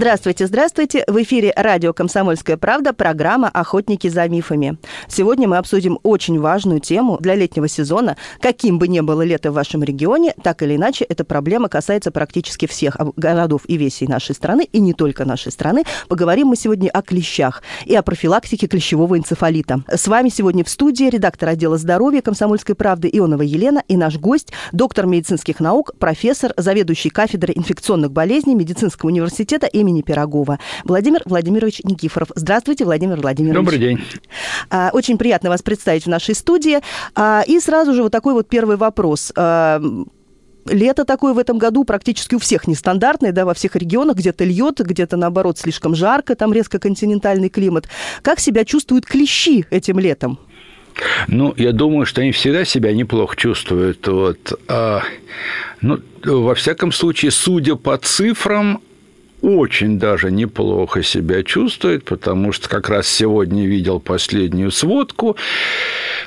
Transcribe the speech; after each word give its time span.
Здравствуйте, 0.00 0.46
здравствуйте. 0.46 1.04
В 1.08 1.22
эфире 1.22 1.52
радио 1.54 1.92
«Комсомольская 1.92 2.56
правда» 2.56 2.94
программа 2.94 3.50
«Охотники 3.50 4.08
за 4.08 4.26
мифами». 4.28 4.78
Сегодня 5.08 5.46
мы 5.46 5.58
обсудим 5.58 5.98
очень 6.02 6.40
важную 6.40 6.80
тему 6.80 7.18
для 7.20 7.34
летнего 7.34 7.68
сезона. 7.68 8.16
Каким 8.40 8.78
бы 8.78 8.88
ни 8.88 9.00
было 9.00 9.20
лето 9.20 9.50
в 9.50 9.54
вашем 9.56 9.84
регионе, 9.84 10.32
так 10.42 10.62
или 10.62 10.76
иначе, 10.76 11.04
эта 11.04 11.22
проблема 11.22 11.68
касается 11.68 12.10
практически 12.12 12.66
всех 12.66 12.96
городов 13.16 13.64
и 13.66 13.76
весей 13.76 14.08
нашей 14.08 14.34
страны, 14.34 14.66
и 14.72 14.80
не 14.80 14.94
только 14.94 15.26
нашей 15.26 15.52
страны. 15.52 15.84
Поговорим 16.08 16.46
мы 16.46 16.56
сегодня 16.56 16.88
о 16.88 17.02
клещах 17.02 17.62
и 17.84 17.94
о 17.94 18.02
профилактике 18.02 18.68
клещевого 18.68 19.18
энцефалита. 19.18 19.84
С 19.86 20.08
вами 20.08 20.30
сегодня 20.30 20.64
в 20.64 20.70
студии 20.70 21.10
редактор 21.10 21.50
отдела 21.50 21.76
здоровья 21.76 22.22
«Комсомольской 22.22 22.74
правды» 22.74 23.10
Ионова 23.12 23.42
Елена 23.42 23.84
и 23.86 23.98
наш 23.98 24.16
гость, 24.16 24.50
доктор 24.72 25.04
медицинских 25.04 25.60
наук, 25.60 25.92
профессор, 25.98 26.54
заведующий 26.56 27.10
кафедрой 27.10 27.52
инфекционных 27.54 28.10
болезней 28.12 28.54
Медицинского 28.54 29.10
университета 29.10 29.66
имени 29.66 29.89
имени 29.90 30.02
Пирогова. 30.02 30.58
Владимир 30.84 31.22
Владимирович 31.24 31.80
Никифоров. 31.84 32.28
Здравствуйте, 32.34 32.84
Владимир 32.84 33.20
Владимирович. 33.20 33.56
Добрый 33.56 33.78
день. 33.78 34.00
А, 34.70 34.90
очень 34.92 35.18
приятно 35.18 35.50
вас 35.50 35.62
представить 35.62 36.04
в 36.04 36.08
нашей 36.08 36.34
студии. 36.34 36.78
А, 37.14 37.42
и 37.46 37.60
сразу 37.60 37.92
же 37.94 38.02
вот 38.02 38.12
такой 38.12 38.34
вот 38.34 38.48
первый 38.48 38.76
вопрос 38.76 39.32
а, 39.36 39.82
лето 40.66 41.04
такое 41.04 41.32
в 41.32 41.38
этом 41.38 41.58
году 41.58 41.84
практически 41.84 42.34
у 42.34 42.38
всех 42.38 42.66
нестандартное, 42.66 43.32
да, 43.32 43.44
во 43.44 43.54
всех 43.54 43.76
регионах, 43.76 44.16
где-то 44.16 44.44
льет, 44.44 44.78
где-то, 44.78 45.16
наоборот, 45.16 45.58
слишком 45.58 45.94
жарко, 45.94 46.34
там 46.34 46.52
резко 46.52 46.78
континентальный 46.78 47.48
климат. 47.48 47.88
Как 48.22 48.40
себя 48.40 48.64
чувствуют 48.64 49.06
клещи 49.06 49.66
этим 49.70 49.98
летом? 49.98 50.38
Ну, 51.28 51.54
я 51.56 51.72
думаю, 51.72 52.04
что 52.04 52.20
они 52.20 52.32
всегда 52.32 52.64
себя 52.64 52.92
неплохо 52.92 53.36
чувствуют. 53.36 54.06
Вот. 54.06 54.60
А, 54.68 55.02
ну, 55.80 55.98
во 56.24 56.54
всяком 56.54 56.92
случае, 56.92 57.30
судя 57.30 57.76
по 57.76 57.96
цифрам, 57.96 58.82
очень 59.42 59.98
даже 59.98 60.30
неплохо 60.30 61.02
себя 61.02 61.42
чувствует, 61.42 62.04
потому 62.04 62.52
что 62.52 62.68
как 62.68 62.88
раз 62.88 63.08
сегодня 63.08 63.66
видел 63.66 64.00
последнюю 64.00 64.70
сводку 64.70 65.36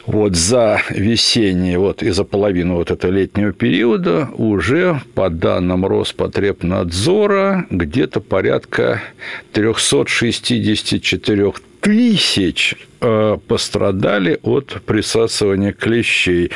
вот 0.05 0.36
за 0.36 0.81
весенний, 0.89 1.78
вот 1.78 2.03
и 2.03 2.11
за 2.11 2.23
половину 2.23 2.75
вот 2.75 2.92
этого 2.92 3.11
летнего 3.11 3.53
периода 3.53 4.30
уже 4.36 5.02
по 5.16 5.30
данным 5.30 5.86
Роспотребнадзора 5.86 7.67
где-то 7.70 8.20
порядка 8.20 9.02
364 9.53 11.53
тысяч 11.81 12.75
э, 13.02 13.38
пострадали 13.48 14.39
от 14.42 14.81
присасывания 14.86 15.73
клещей. 15.73 16.52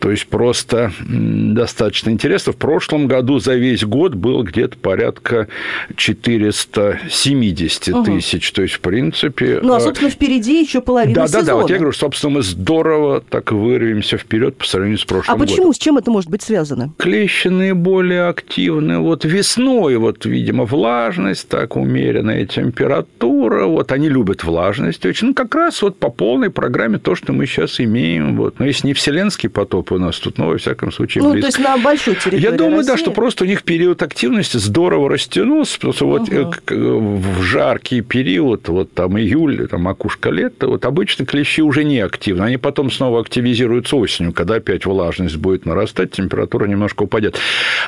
А 0.00 0.02
то 0.02 0.10
есть 0.10 0.26
просто 0.28 0.92
достаточно 1.06 2.10
интересно. 2.10 2.52
В 2.52 2.56
прошлом 2.56 3.06
году 3.06 3.38
за 3.38 3.54
весь 3.54 3.84
год 3.84 4.14
было 4.14 4.42
где-то 4.42 4.78
порядка 4.78 5.48
470 5.94 7.88
угу. 7.88 8.04
тысяч. 8.04 8.50
То 8.52 8.62
есть, 8.62 8.74
в 8.74 8.80
принципе... 8.80 9.60
Ну, 9.62 9.74
а, 9.74 9.80
собственно, 9.80 10.10
впереди 10.10 10.60
еще 10.60 10.80
половина 10.80 11.14
да, 11.14 11.26
сезона. 11.26 11.44
Да, 11.44 11.52
да, 11.52 11.56
вот 11.56 11.70
я 11.70 11.76
говорю, 11.76 11.92
собственно, 11.92 12.36
мы 12.36 12.42
здорово 12.42 13.20
так 13.20 13.52
вырвемся 13.52 14.16
вперед 14.16 14.56
по 14.56 14.66
сравнению 14.66 14.98
с 14.98 15.04
прошлым 15.04 15.36
годом. 15.36 15.42
А 15.42 15.46
почему? 15.46 15.66
Годом. 15.66 15.74
С 15.74 15.78
чем 15.78 15.98
это 15.98 16.10
может 16.10 16.30
быть 16.30 16.42
связано? 16.42 16.92
Клещи 16.96 17.48
наиболее 17.48 18.28
активны. 18.28 19.00
Вот 19.00 19.26
весной, 19.26 19.96
вот, 19.96 20.24
видимо, 20.24 20.64
влажность, 20.64 21.48
так 21.48 21.76
умеренная 21.76 22.46
температура. 22.46 23.66
Вот 23.66 23.92
они 23.92 24.08
любят 24.08 24.44
влажность 24.44 25.04
очень. 25.04 25.28
Ну, 25.28 25.34
как 25.34 25.54
раз 25.54 25.82
вот 25.82 25.98
по 25.98 26.08
полной 26.08 26.48
программе 26.48 26.98
то, 26.98 27.14
что 27.14 27.34
мы 27.34 27.46
сейчас 27.46 27.80
имеем. 27.80 28.36
Вот. 28.38 28.58
Но 28.58 28.64
если 28.64 28.86
не 28.86 28.94
вселенский 28.94 29.50
потоп, 29.50 29.89
у 29.92 29.98
нас 29.98 30.18
тут, 30.18 30.38
но 30.38 30.48
во 30.48 30.58
всяком 30.58 30.92
случае 30.92 31.22
Ну, 31.22 31.32
близко. 31.32 31.52
то 31.52 31.58
есть 31.58 31.68
на 31.68 31.82
большой 31.82 32.14
территории 32.14 32.42
Я 32.42 32.52
думаю, 32.52 32.78
России. 32.78 32.90
да, 32.92 32.96
что 32.96 33.10
просто 33.10 33.44
у 33.44 33.46
них 33.46 33.62
период 33.62 34.02
активности 34.02 34.56
здорово 34.56 35.10
растянулся, 35.10 35.76
потому 35.76 35.92
что 35.92 36.06
вот 36.06 36.28
угу. 36.28 37.18
в 37.18 37.42
жаркий 37.42 38.00
период, 38.00 38.68
вот 38.68 38.92
там 38.92 39.18
июль, 39.18 39.66
там 39.68 39.82
макушка 39.82 40.30
лета, 40.30 40.68
вот 40.68 40.84
обычно 40.84 41.26
клещи 41.26 41.62
уже 41.62 41.84
не 41.84 42.00
активны, 42.00 42.44
они 42.44 42.56
потом 42.56 42.90
снова 42.90 43.20
активизируются 43.20 43.96
осенью, 43.96 44.32
когда 44.32 44.56
опять 44.56 44.86
влажность 44.86 45.36
будет 45.36 45.66
нарастать, 45.66 46.12
температура 46.12 46.66
немножко 46.66 47.04
упадет. 47.04 47.38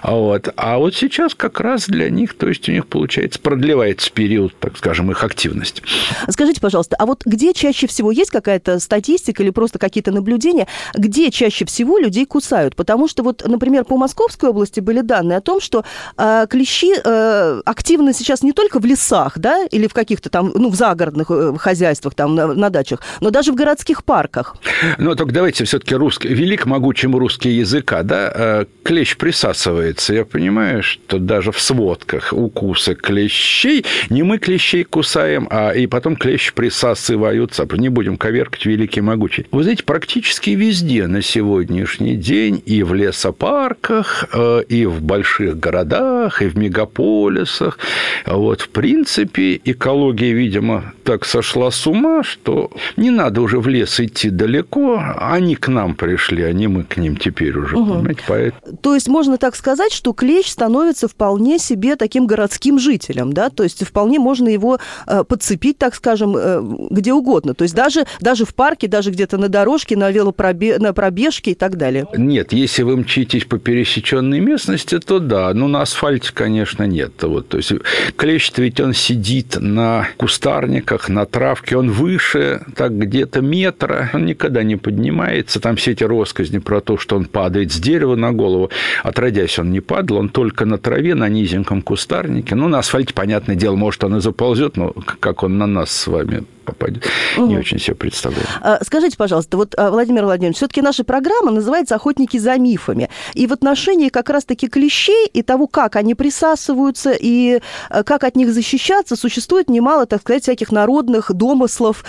Вот. 0.03 0.53
А 0.57 0.79
вот 0.79 0.95
сейчас 0.95 1.35
как 1.35 1.61
раз 1.61 1.89
для 1.89 2.11
них, 2.11 2.35
то 2.35 2.49
есть 2.49 2.69
у 2.69 2.73
них 2.73 2.87
получается 2.87 3.39
продлевается 3.41 4.11
период, 4.13 4.55
так 4.59 4.77
скажем, 4.77 5.11
их 5.11 5.23
активности. 5.25 5.83
Скажите, 6.29 6.61
пожалуйста, 6.61 6.97
а 6.99 7.07
вот 7.07 7.23
где 7.25 7.53
чаще 7.53 7.87
всего 7.87 8.11
есть 8.11 8.31
какая-то 8.31 8.79
статистика 8.79 9.43
или 9.43 9.51
просто 9.51 9.79
какие-то 9.79 10.13
наблюдения, 10.13 10.67
где 10.95 11.31
чаще 11.31 11.65
всего 11.65 11.92
чего 11.93 11.99
людей 11.99 12.27
кусают. 12.27 12.77
Потому 12.77 13.09
что 13.09 13.23
вот, 13.23 13.43
например, 13.47 13.85
по 13.85 13.97
Московской 13.97 14.51
области 14.51 14.81
были 14.81 15.01
данные 15.01 15.39
о 15.39 15.41
том, 15.41 15.61
что 15.61 15.85
э, 16.17 16.47
клещи 16.49 16.95
э, 17.05 17.61
активны 17.65 18.13
сейчас 18.15 18.43
не 18.43 18.53
только 18.53 18.79
в 18.79 18.85
лесах, 18.85 19.39
да, 19.39 19.65
или 19.71 19.87
в 19.87 19.93
каких-то 19.93 20.31
там, 20.31 20.53
ну, 20.55 20.71
в 20.71 20.75
загородных 20.75 21.31
э, 21.31 21.55
хозяйствах, 21.59 22.15
там, 22.15 22.35
на, 22.35 22.55
на 22.55 22.71
дачах, 22.71 23.01
но 23.21 23.31
даже 23.31 23.53
в 23.53 23.55
городских 23.55 24.05
парках. 24.05 24.57
Ну, 24.99 25.15
только 25.15 25.33
давайте 25.33 25.65
все-таки 25.65 25.95
русский, 25.95 26.29
велик 26.29 26.67
могучим 26.67 27.17
русский 27.17 27.51
языка, 27.51 28.03
да, 28.03 28.33
э, 28.35 28.65
клещ 28.83 29.17
присасывается. 29.17 30.15
Я 30.15 30.25
понимаю, 30.25 30.83
что 30.83 31.19
даже 31.19 31.53
в 31.53 31.61
сводках 31.61 32.33
укусы 32.33 32.95
клещей, 32.95 33.85
не 34.11 34.23
мы 34.23 34.39
клещей 34.39 34.85
кусаем, 34.85 35.47
а 35.51 35.73
и 35.73 35.87
потом 35.87 36.17
клещи 36.17 36.53
присасываются. 36.55 37.67
Не 37.73 37.89
будем 37.89 38.17
коверкать 38.17 38.67
великий 38.67 39.01
могучий. 39.01 39.47
Вы 39.51 39.63
знаете, 39.63 39.85
практически 39.85 40.51
везде 40.51 41.07
на 41.07 41.23
сегодня 41.23 41.82
сегодняшний 41.83 42.17
день 42.17 42.63
и 42.65 42.83
в 42.83 42.95
лесопарках, 42.95 44.27
э, 44.33 44.63
и 44.69 44.87
в 44.87 45.03
больших 45.03 45.59
городах, 45.59 46.43
и 46.43 46.47
в 46.47 46.57
мегаполисах. 46.57 47.79
Вот, 48.27 48.61
в 48.61 48.69
принципе, 48.69 49.61
экология, 49.65 50.33
видимо, 50.33 50.93
так 51.05 51.25
сошла 51.25 51.71
с 51.71 51.87
ума, 51.87 52.23
что 52.23 52.71
не 52.97 53.11
надо 53.11 53.41
уже 53.41 53.59
в 53.59 53.69
лес 53.69 54.01
идти 54.01 54.31
далеко, 54.31 55.03
они 55.19 55.57
к 55.57 55.69
нам 55.69 55.95
пришли, 55.95 56.43
а 56.45 56.53
не 56.53 56.69
мы 56.69 56.85
к 56.85 56.97
ним 56.97 57.17
теперь 57.17 57.57
уже, 57.57 57.77
угу. 57.77 57.95
понимаете? 57.95 58.23
Поэтому... 58.29 58.77
То 58.77 58.95
есть 58.95 59.09
можно 59.09 59.39
так 59.39 59.57
сказать, 59.57 59.93
что 59.93 60.13
клещ 60.13 60.49
становится 60.49 61.09
вполне 61.09 61.59
себе 61.59 61.97
таким 61.97 62.27
городским 62.27 62.79
жителем, 62.79 63.33
да? 63.33 63.51
То 63.51 63.65
есть 63.65 63.85
вполне 63.85 64.19
можно 64.19 64.49
его 64.49 64.79
э, 65.07 65.25
подцепить, 65.25 65.79
так 65.79 65.95
скажем, 65.95 66.37
э, 66.37 66.63
где 66.91 67.13
угодно. 67.13 67.55
То 67.55 67.65
есть 67.65 67.75
даже, 67.75 68.07
даже 68.21 68.45
в 68.45 68.55
парке, 68.55 68.87
даже 68.87 69.11
где-то 69.11 69.39
на 69.39 69.49
дорожке, 69.49 69.97
на, 69.97 70.11
велопробе... 70.11 70.79
на 70.79 70.93
пробежке 70.93 71.53
и 71.53 71.55
так 71.55 71.72
так 71.73 71.79
далее? 71.79 72.07
Нет, 72.17 72.53
если 72.53 72.83
вы 72.83 72.97
мчитесь 72.97 73.45
по 73.45 73.59
пересеченной 73.59 74.41
местности, 74.41 74.99
то 74.99 75.19
да. 75.19 75.53
Ну, 75.55 75.69
на 75.69 75.83
асфальте, 75.83 76.31
конечно, 76.33 76.85
нет. 76.85 77.13
Вот, 77.23 77.49
то 77.49 77.57
есть 77.57 77.73
клещ 78.17 78.53
ведь 78.57 78.81
он 78.81 78.93
сидит 78.93 79.57
на 79.61 80.09
кустарниках, 80.17 81.09
на 81.09 81.25
травке, 81.25 81.77
он 81.77 81.91
выше, 81.91 82.63
так 82.77 82.97
где-то 82.97 83.41
метра, 83.41 84.11
он 84.13 84.27
никогда 84.27 84.63
не 84.63 84.77
поднимается. 84.77 85.61
Там 85.61 85.77
все 85.77 85.93
эти 85.93 86.05
россказни 86.05 86.59
про 86.59 86.81
то, 86.81 86.99
что 86.99 87.17
он 87.17 87.25
падает 87.25 87.73
с 87.73 87.79
дерева 87.79 88.17
на 88.17 88.33
голову. 88.33 88.71
Отродясь, 89.03 89.59
он 89.59 89.71
не 89.71 89.81
падал, 89.81 90.19
он 90.19 90.29
только 90.29 90.65
на 90.67 90.79
траве, 90.79 91.15
на 91.15 91.29
низеньком 91.29 91.83
кустарнике. 91.83 92.55
Ну, 92.55 92.69
на 92.69 92.81
асфальте, 92.81 93.15
понятное 93.15 93.57
дело, 93.57 93.77
может, 93.77 94.05
он 94.05 94.17
и 94.17 94.21
заползет, 94.21 94.77
но 94.77 94.93
как 95.21 95.43
он 95.43 95.59
на 95.59 95.67
нас 95.67 95.91
с 95.91 96.07
вами 96.07 96.45
попадет. 96.63 97.05
Угу. 97.37 97.47
Не 97.47 97.59
очень 97.59 97.79
себе 97.79 97.95
представляю. 97.95 98.47
А, 98.61 98.79
скажите, 98.85 99.17
пожалуйста, 99.17 99.57
вот, 99.57 99.75
а, 99.77 99.91
Владимир 99.91 100.25
Владимирович, 100.25 100.57
все-таки 100.57 100.83
наша 100.83 101.05
программа 101.05 101.51
называется 101.51 101.95
«Охотники 101.95 102.37
за 102.39 102.57
мифами». 102.57 103.09
И 103.35 103.47
в 103.47 103.53
отношении 103.53 104.09
как 104.09 104.31
раз-таки 104.31 104.69
клещей 104.69 105.27
и 105.33 105.43
того, 105.43 105.67
как 105.67 105.97
они 105.97 106.15
присасываются 106.15 107.13
и 107.13 107.61
а, 107.91 108.03
как 108.03 108.25
от 108.25 108.37
них 108.37 108.53
защищаться, 108.53 109.17
существует 109.17 109.69
немало, 109.69 110.07
так 110.07 110.21
сказать, 110.21 110.43
всяких 110.43 110.73
народных 110.73 111.33
домыслов 111.33 112.05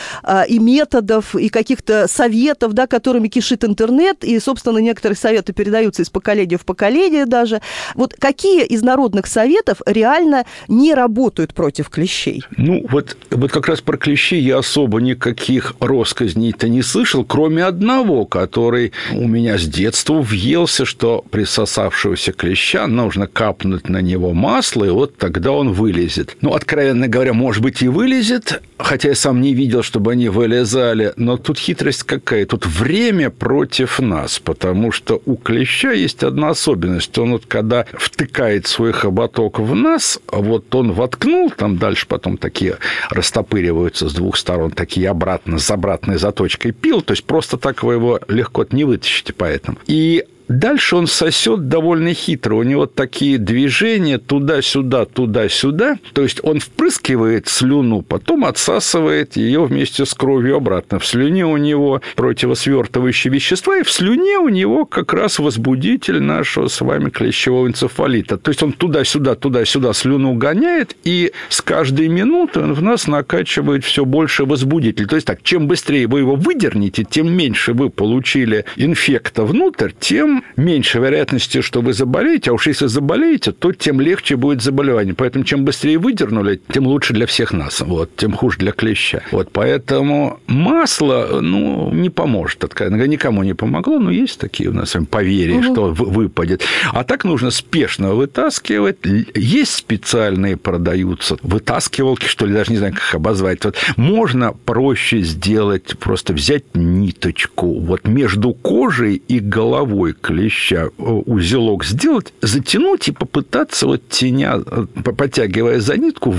и 0.47 0.59
методов, 0.59 1.35
и 1.35 1.49
каких-то 1.49 2.07
советов, 2.07 2.73
да, 2.73 2.87
которыми 2.87 3.27
кишит 3.27 3.63
интернет, 3.63 4.23
и, 4.23 4.39
собственно, 4.39 4.77
некоторые 4.77 5.17
советы 5.17 5.53
передаются 5.53 6.01
из 6.01 6.09
поколения 6.09 6.57
в 6.57 6.65
поколение 6.65 7.25
даже. 7.25 7.61
Вот 7.95 8.15
какие 8.17 8.65
из 8.65 8.81
народных 8.81 9.27
советов 9.27 9.81
реально 9.85 10.45
не 10.67 10.93
работают 10.93 11.53
против 11.53 11.89
клещей? 11.89 12.43
Ну, 12.57 12.85
вот, 12.89 13.17
вот 13.31 13.51
как 13.51 13.67
раз 13.67 13.81
про 13.81 13.97
клещей 13.97 14.42
я 14.43 14.59
особо 14.59 15.01
никаких 15.01 15.73
россказней-то 15.79 16.67
не 16.67 16.81
слышал, 16.81 17.23
кроме 17.23 17.63
одного, 17.63 18.25
который 18.25 18.91
у 19.11 19.27
меня 19.27 19.57
с 19.57 19.63
детства 19.63 20.21
въелся, 20.21 20.85
что 20.85 21.23
присосавшегося 21.31 22.33
клеща 22.33 22.87
нужно 22.87 23.27
капнуть 23.27 23.89
на 23.89 24.01
него 24.01 24.33
масло, 24.33 24.85
и 24.85 24.89
вот 24.89 25.17
тогда 25.17 25.51
он 25.51 25.71
вылезет. 25.71 26.37
Ну, 26.41 26.53
откровенно 26.53 27.07
говоря, 27.07 27.33
может 27.33 27.63
быть, 27.63 27.81
и 27.81 27.87
вылезет, 27.87 28.61
хотя 28.77 29.09
я 29.09 29.15
сам 29.15 29.41
не 29.41 29.53
видел, 29.53 29.83
чтобы 29.83 30.11
они 30.11 30.29
вылезали, 30.29 31.13
но 31.15 31.37
тут 31.37 31.57
хитрость 31.57 32.03
какая? 32.03 32.45
Тут 32.45 32.65
время 32.65 33.29
против 33.29 33.99
нас, 33.99 34.39
потому 34.39 34.91
что 34.91 35.21
у 35.25 35.35
клеща 35.35 35.91
есть 35.91 36.23
одна 36.23 36.49
особенность. 36.49 37.17
Он 37.17 37.31
вот 37.31 37.45
когда 37.45 37.85
втыкает 37.93 38.67
свой 38.67 38.91
хоботок 38.91 39.59
в 39.59 39.73
нас, 39.75 40.19
вот 40.31 40.73
он 40.75 40.91
воткнул, 40.91 41.49
там 41.51 41.77
дальше 41.77 42.07
потом 42.07 42.37
такие 42.37 42.77
растопыриваются 43.09 44.09
с 44.09 44.13
двух 44.13 44.32
двух 44.33 44.37
сторон 44.37 44.71
такие 44.71 45.09
обратно, 45.09 45.59
с 45.59 45.69
обратной 45.69 46.17
заточкой 46.17 46.71
пил, 46.71 47.01
то 47.01 47.11
есть 47.11 47.23
просто 47.23 47.57
так 47.57 47.83
вы 47.83 47.93
его 47.93 48.19
легко 48.27 48.65
не 48.71 48.83
вытащите 48.83 49.31
поэтому. 49.33 49.77
И 49.85 50.25
дальше 50.59 50.95
он 50.95 51.07
сосет 51.07 51.67
довольно 51.67 52.13
хитро. 52.13 52.55
У 52.55 52.63
него 52.63 52.85
такие 52.85 53.37
движения 53.37 54.17
туда-сюда, 54.17 55.05
туда-сюда. 55.05 55.97
То 56.13 56.23
есть 56.23 56.39
он 56.43 56.59
впрыскивает 56.59 57.47
слюну, 57.47 58.01
потом 58.01 58.45
отсасывает 58.45 59.35
ее 59.35 59.65
вместе 59.65 60.05
с 60.05 60.13
кровью 60.13 60.57
обратно. 60.57 60.99
В 60.99 61.05
слюне 61.05 61.45
у 61.45 61.57
него 61.57 62.01
противосвертывающие 62.15 63.33
вещества, 63.33 63.77
и 63.77 63.83
в 63.83 63.91
слюне 63.91 64.37
у 64.37 64.49
него 64.49 64.85
как 64.85 65.13
раз 65.13 65.39
возбудитель 65.39 66.21
нашего 66.21 66.67
с 66.67 66.81
вами 66.81 67.09
клещевого 67.09 67.67
энцефалита. 67.67 68.37
То 68.37 68.51
есть 68.51 68.63
он 68.63 68.73
туда-сюда, 68.73 69.35
туда-сюда 69.35 69.93
слюну 69.93 70.33
гоняет, 70.33 70.95
и 71.03 71.31
с 71.49 71.61
каждой 71.61 72.07
минуты 72.07 72.59
он 72.59 72.73
в 72.73 72.81
нас 72.81 73.07
накачивает 73.07 73.83
все 73.83 74.05
больше 74.05 74.45
возбудителей. 74.45 75.07
То 75.07 75.15
есть 75.15 75.27
так, 75.27 75.41
чем 75.43 75.67
быстрее 75.67 76.07
вы 76.07 76.19
его 76.19 76.35
выдернете, 76.35 77.03
тем 77.03 77.31
меньше 77.31 77.73
вы 77.73 77.89
получили 77.89 78.65
инфекта 78.75 79.43
внутрь, 79.43 79.91
тем 79.99 80.42
меньше 80.55 80.99
вероятности, 80.99 81.61
что 81.61 81.81
вы 81.81 81.93
заболеете. 81.93 82.51
А 82.51 82.53
уж 82.53 82.67
если 82.67 82.87
заболеете, 82.87 83.51
то 83.51 83.71
тем 83.71 84.01
легче 84.01 84.35
будет 84.35 84.61
заболевание. 84.61 85.13
Поэтому 85.13 85.45
чем 85.45 85.65
быстрее 85.65 85.97
выдернули, 85.97 86.61
тем 86.71 86.87
лучше 86.87 87.13
для 87.13 87.25
всех 87.25 87.53
нас. 87.53 87.81
Вот, 87.81 88.15
тем 88.15 88.33
хуже 88.33 88.57
для 88.59 88.71
клеща. 88.71 89.21
Вот, 89.31 89.49
поэтому 89.51 90.39
масло, 90.47 91.39
ну, 91.41 91.91
не 91.91 92.09
поможет. 92.09 92.63
Никому 92.79 93.43
не 93.43 93.53
помогло, 93.53 93.99
но 93.99 94.11
есть 94.11 94.39
такие 94.39 94.69
у 94.69 94.73
нас 94.73 94.91
с 94.91 94.95
вами 94.95 95.05
поверья, 95.05 95.57
угу. 95.57 95.63
что 95.63 95.85
выпадет. 95.91 96.63
А 96.91 97.03
так 97.03 97.23
нужно 97.23 97.51
спешно 97.51 98.13
вытаскивать. 98.13 98.97
Есть 99.35 99.73
специальные 99.73 100.57
продаются 100.57 101.37
вытаскивалки, 101.41 102.25
что 102.25 102.45
ли, 102.45 102.53
даже 102.53 102.71
не 102.71 102.77
знаю, 102.77 102.93
как 102.93 103.01
их 103.01 103.15
обозвать. 103.15 103.63
Вот 103.65 103.75
можно 103.97 104.53
проще 104.53 105.21
сделать, 105.21 105.97
просто 105.99 106.33
взять 106.33 106.63
ниточку 106.73 107.79
вот 107.79 108.07
между 108.07 108.53
кожей 108.53 109.21
и 109.27 109.39
головой 109.39 110.13
клеща 110.23 110.89
э, 110.97 111.03
узелок 111.03 111.83
сделать, 111.85 112.33
затянуть 112.41 113.09
и 113.09 113.11
попытаться 113.11 113.85
вот 113.85 114.07
теня, 114.09 114.55
э, 114.55 114.85
подтягивая 115.03 115.79
за 115.79 115.97
нитку, 115.97 116.33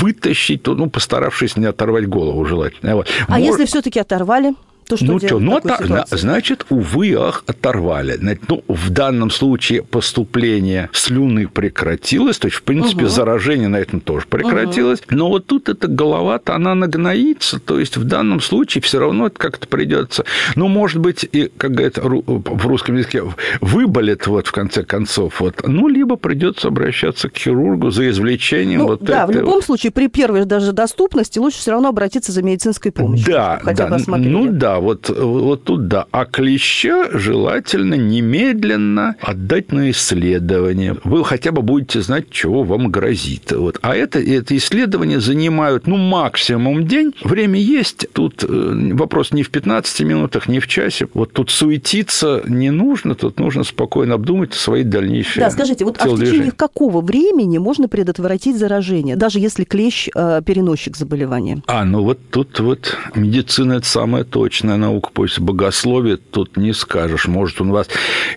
вытащить, 0.00 0.66
ну, 0.66 0.88
постаравшись 0.88 1.56
не 1.56 1.66
оторвать 1.66 2.08
голову 2.08 2.44
желательно. 2.44 2.96
Вот. 2.96 3.08
А 3.26 3.32
Мор... 3.32 3.40
если 3.40 3.64
все-таки 3.66 3.98
оторвали? 4.00 4.54
То 4.86 4.96
что 4.96 5.06
ну, 5.06 5.18
что, 5.18 5.38
ну, 5.38 5.58
это, 5.58 6.04
значит, 6.10 6.66
увы, 6.70 7.14
ах, 7.18 7.44
оторвали. 7.46 8.18
Ну, 8.48 8.64
в 8.68 8.90
данном 8.90 9.30
случае 9.30 9.82
поступление 9.82 10.90
слюны 10.92 11.48
прекратилось, 11.48 12.38
то 12.38 12.46
есть, 12.46 12.58
в 12.58 12.62
принципе, 12.62 13.04
угу. 13.04 13.08
заражение 13.08 13.68
на 13.68 13.76
этом 13.76 14.00
тоже 14.00 14.26
прекратилось. 14.28 15.00
Угу. 15.00 15.16
Но 15.16 15.28
вот 15.28 15.46
тут 15.46 15.68
эта 15.68 15.88
голова-то, 15.88 16.54
она 16.54 16.74
нагноится, 16.74 17.58
то 17.58 17.78
есть, 17.78 17.96
в 17.96 18.04
данном 18.04 18.40
случае 18.40 18.82
все 18.82 18.98
равно 18.98 19.26
это 19.26 19.38
как-то 19.38 19.66
придется. 19.66 20.24
Ну, 20.56 20.68
может 20.68 20.98
быть, 20.98 21.26
и, 21.30 21.50
как 21.56 21.72
говорят 21.72 21.98
в 21.98 22.66
русском 22.66 22.96
языке, 22.96 23.22
выболит 23.60 24.26
вот 24.26 24.46
в 24.46 24.52
конце 24.52 24.84
концов. 24.84 25.40
Вот. 25.40 25.62
Ну, 25.66 25.88
либо 25.88 26.16
придется 26.16 26.68
обращаться 26.68 27.28
к 27.28 27.36
хирургу 27.36 27.90
за 27.90 28.10
извлечением 28.10 28.80
ну, 28.80 28.86
вот 28.88 29.02
Да, 29.02 29.24
этой 29.24 29.36
в 29.36 29.38
любом 29.40 29.62
случае, 29.62 29.92
при 29.92 30.08
первой 30.08 30.44
даже 30.44 30.72
доступности 30.72 31.38
лучше 31.38 31.58
все 31.58 31.72
равно 31.72 31.88
обратиться 31.88 32.32
за 32.32 32.42
медицинской 32.42 32.92
помощью. 32.92 33.26
Да, 33.26 33.60
хотя 33.62 33.88
да, 33.88 33.98
ну 34.18 34.48
да, 34.50 34.73
вот, 34.80 35.08
вот 35.08 35.64
тут 35.64 35.88
да. 35.88 36.06
А 36.10 36.24
клеща 36.24 37.08
желательно 37.12 37.94
немедленно 37.94 39.16
отдать 39.20 39.72
на 39.72 39.90
исследование. 39.90 40.96
Вы 41.04 41.24
хотя 41.24 41.52
бы 41.52 41.62
будете 41.62 42.00
знать, 42.00 42.30
чего 42.30 42.62
вам 42.62 42.90
грозит. 42.90 43.52
Вот. 43.52 43.78
А 43.82 43.94
это, 43.94 44.20
это 44.20 44.56
исследование 44.56 45.20
занимают, 45.20 45.86
ну, 45.86 45.96
максимум 45.96 46.86
день. 46.86 47.14
Время 47.22 47.58
есть. 47.58 48.06
Тут 48.12 48.44
э, 48.44 48.90
вопрос 48.92 49.32
не 49.32 49.42
в 49.42 49.50
15 49.50 50.00
минутах, 50.00 50.48
не 50.48 50.60
в 50.60 50.66
часе. 50.66 51.08
Вот 51.14 51.32
тут 51.32 51.50
суетиться 51.50 52.42
не 52.46 52.70
нужно, 52.70 53.14
тут 53.14 53.38
нужно 53.38 53.64
спокойно 53.64 54.14
обдумать 54.14 54.54
свои 54.54 54.82
дальнейшие 54.82 55.44
Да, 55.44 55.50
скажите, 55.50 55.84
вот 55.84 55.98
а 56.00 56.08
в 56.08 56.18
течение 56.18 56.52
какого 56.52 57.00
времени 57.00 57.58
можно 57.58 57.88
предотвратить 57.88 58.58
заражение, 58.58 59.16
даже 59.16 59.38
если 59.38 59.64
клещ 59.64 60.08
э, 60.14 60.42
переносчик 60.44 60.96
заболевания? 60.96 61.62
А, 61.66 61.84
ну 61.84 62.02
вот 62.02 62.18
тут 62.30 62.58
вот 62.60 62.96
медицина– 63.14 63.72
это 63.74 63.86
самое 63.86 64.24
точное 64.24 64.63
наука, 64.64 65.10
после 65.12 65.42
богословия 65.42 66.16
тут 66.16 66.56
не 66.56 66.72
скажешь. 66.72 67.26
Может, 67.26 67.60
он 67.60 67.70
вас... 67.70 67.88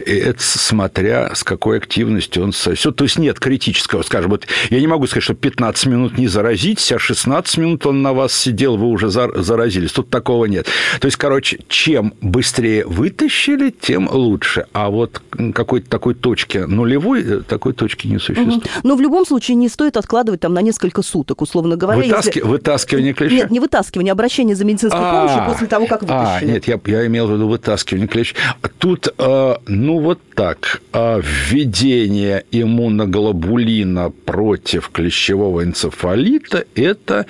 Это 0.05 0.41
смотря 0.41 1.33
с 1.33 1.43
какой 1.43 1.77
активностью 1.77 2.43
он 2.43 2.53
сосет. 2.53 2.95
То 2.95 3.03
есть 3.03 3.17
нет 3.17 3.39
критического, 3.39 4.01
скажем. 4.03 4.31
Вот 4.31 4.47
я 4.69 4.79
не 4.79 4.87
могу 4.87 5.07
сказать, 5.07 5.23
что 5.23 5.33
15 5.33 5.85
минут 5.87 6.17
не 6.17 6.27
заразитесь, 6.27 6.91
а 6.91 6.99
16 6.99 7.57
минут 7.57 7.85
он 7.85 8.01
на 8.01 8.13
вас 8.13 8.33
сидел, 8.33 8.77
вы 8.77 8.87
уже 8.87 9.09
заразились. 9.09 9.91
Тут 9.91 10.09
такого 10.09 10.45
нет. 10.45 10.67
То 10.99 11.05
есть, 11.05 11.17
короче, 11.17 11.59
чем 11.67 12.13
быстрее 12.21 12.85
вытащили, 12.85 13.69
тем 13.69 14.09
лучше. 14.11 14.67
А 14.73 14.89
вот 14.89 15.21
какой-то 15.53 15.89
такой 15.89 16.13
точки 16.13 16.59
нулевой, 16.59 17.23
э, 17.23 17.41
такой 17.41 17.73
точки 17.73 18.07
не 18.07 18.19
существует. 18.19 18.65
Угу. 18.65 18.69
Но 18.83 18.95
в 18.95 19.01
любом 19.01 19.25
случае 19.25 19.55
не 19.55 19.69
стоит 19.69 19.97
откладывать 19.97 20.41
там 20.41 20.53
на 20.53 20.61
несколько 20.61 21.01
суток, 21.01 21.41
условно 21.41 21.75
говоря. 21.75 22.01
Вытаски... 22.01 22.37
Если... 22.37 22.41
Вытаскивание 22.41 23.13
клеща? 23.13 23.35
Нет, 23.35 23.51
не 23.51 23.59
вытаскивание, 23.59 24.11
а 24.11 24.13
обращение 24.13 24.55
за 24.55 24.65
медицинской 24.65 24.99
а, 25.01 25.11
помощью 25.11 25.51
после 25.51 25.67
того, 25.67 25.85
как 25.85 26.01
вытащили. 26.01 26.16
А, 26.17 26.41
нет, 26.41 26.67
я, 26.67 26.79
я 26.85 27.07
имел 27.07 27.27
в 27.27 27.33
виду 27.33 27.47
вытаскивание 27.47 28.07
клеща. 28.07 28.35
Тут, 28.77 29.07
э, 29.17 29.55
ну, 29.67 29.99
вот 29.99 30.19
так. 30.35 30.81
Э, 30.93 31.21
введение 31.21 32.43
иммуноглобулина 32.51 34.11
против 34.25 34.89
клещевого 34.89 35.63
энцефалита– 35.63 36.65
это 36.75 37.25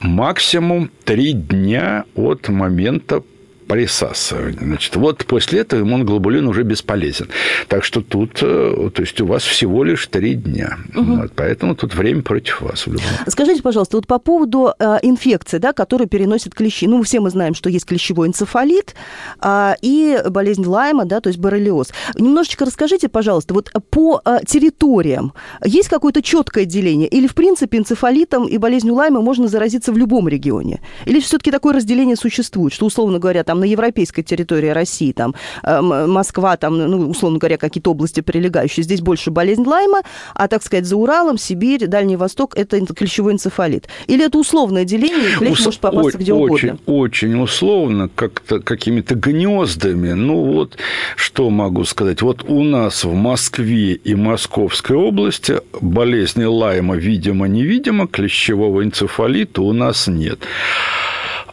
максимум 0.00 0.90
три 1.04 1.32
дня 1.32 2.04
от 2.14 2.48
момента 2.48 3.22
присасывания. 3.68 4.58
Значит, 4.60 4.96
вот 4.96 5.24
после 5.26 5.60
этого 5.60 5.82
иммуноглобулин 5.82 6.48
уже 6.48 6.62
бесполезен. 6.62 7.28
Так 7.68 7.84
что 7.84 8.00
тут, 8.00 8.38
э, 8.42 8.90
то 8.92 9.02
есть 9.02 9.20
у 9.20 9.26
вас 9.26 9.44
всего 9.44 9.84
лишь 9.84 10.06
три 10.06 10.34
дня. 10.34 10.78
Угу. 10.94 11.14
Вот, 11.14 11.32
поэтому 11.36 11.74
тут 11.76 11.94
время 11.94 12.22
против 12.22 12.62
вас. 12.62 12.86
В 12.86 12.92
любом. 12.92 13.04
Скажите, 13.26 13.62
пожалуйста, 13.62 13.98
вот 13.98 14.06
по 14.06 14.18
поводу 14.18 14.72
э, 14.78 14.98
инфекции, 15.02 15.58
да, 15.58 15.72
которую 15.72 16.08
переносят 16.08 16.54
клещи. 16.54 16.86
Ну, 16.86 17.02
все 17.02 17.20
мы 17.20 17.30
знаем, 17.30 17.54
что 17.54 17.68
есть 17.68 17.84
клещевой 17.84 18.28
энцефалит 18.28 18.94
э, 19.42 19.74
и 19.82 20.18
болезнь 20.30 20.64
Лайма, 20.64 21.04
да, 21.04 21.20
то 21.20 21.28
есть 21.28 21.38
боррелиоз. 21.38 21.92
Немножечко 22.14 22.64
расскажите, 22.64 23.08
пожалуйста, 23.08 23.52
вот 23.52 23.70
по 23.90 24.22
э, 24.24 24.38
территориям 24.46 25.34
есть 25.64 25.88
какое-то 25.88 26.22
четкое 26.22 26.64
деление? 26.64 27.08
Или, 27.08 27.26
в 27.26 27.34
принципе, 27.34 27.78
энцефалитом 27.78 28.46
и 28.46 28.56
болезнью 28.56 28.94
Лайма 28.94 29.20
можно 29.20 29.46
заразиться 29.46 29.92
в 29.92 29.98
любом 29.98 30.26
регионе? 30.26 30.80
Или 31.04 31.20
все-таки 31.20 31.50
такое 31.50 31.74
разделение 31.74 32.16
существует, 32.16 32.72
что, 32.72 32.86
условно 32.86 33.18
говоря, 33.18 33.44
там 33.44 33.57
на 33.58 33.64
европейской 33.64 34.22
территории 34.22 34.68
России, 34.68 35.12
там 35.12 35.34
э, 35.62 35.80
Москва, 35.80 36.56
там, 36.56 36.78
ну, 36.78 37.10
условно 37.10 37.38
говоря, 37.38 37.58
какие-то 37.58 37.90
области 37.90 38.20
прилегающие, 38.20 38.84
здесь 38.84 39.00
больше 39.00 39.30
болезнь 39.30 39.64
Лайма, 39.66 40.00
а, 40.34 40.48
так 40.48 40.62
сказать, 40.62 40.86
за 40.86 40.96
Уралом, 40.96 41.38
Сибирь, 41.38 41.86
Дальний 41.86 42.16
Восток– 42.16 42.54
это 42.56 42.84
клещевой 42.86 43.32
энцефалит. 43.32 43.88
Или 44.06 44.26
это 44.26 44.38
условное 44.38 44.84
деление, 44.84 45.30
и 45.30 45.34
клещ 45.34 45.60
Ус- 45.60 45.66
может 45.66 45.80
попасться 45.80 46.18
где 46.18 46.32
очень, 46.32 46.70
угодно? 46.70 46.78
Очень 46.86 47.42
условно, 47.42 48.08
как-то 48.14 48.60
какими-то 48.60 49.14
гнездами. 49.14 50.12
Ну 50.12 50.42
вот, 50.44 50.78
что 51.16 51.50
могу 51.50 51.84
сказать. 51.84 52.22
Вот 52.22 52.44
у 52.48 52.62
нас 52.62 53.04
в 53.04 53.14
Москве 53.14 53.92
и 53.92 54.14
Московской 54.14 54.96
области 54.96 55.60
болезни 55.80 56.44
Лайма, 56.44 56.96
видимо-невидимо, 56.96 58.06
клещевого 58.06 58.82
энцефалита 58.82 59.62
у 59.62 59.72
нас 59.72 60.06
нет. 60.06 60.40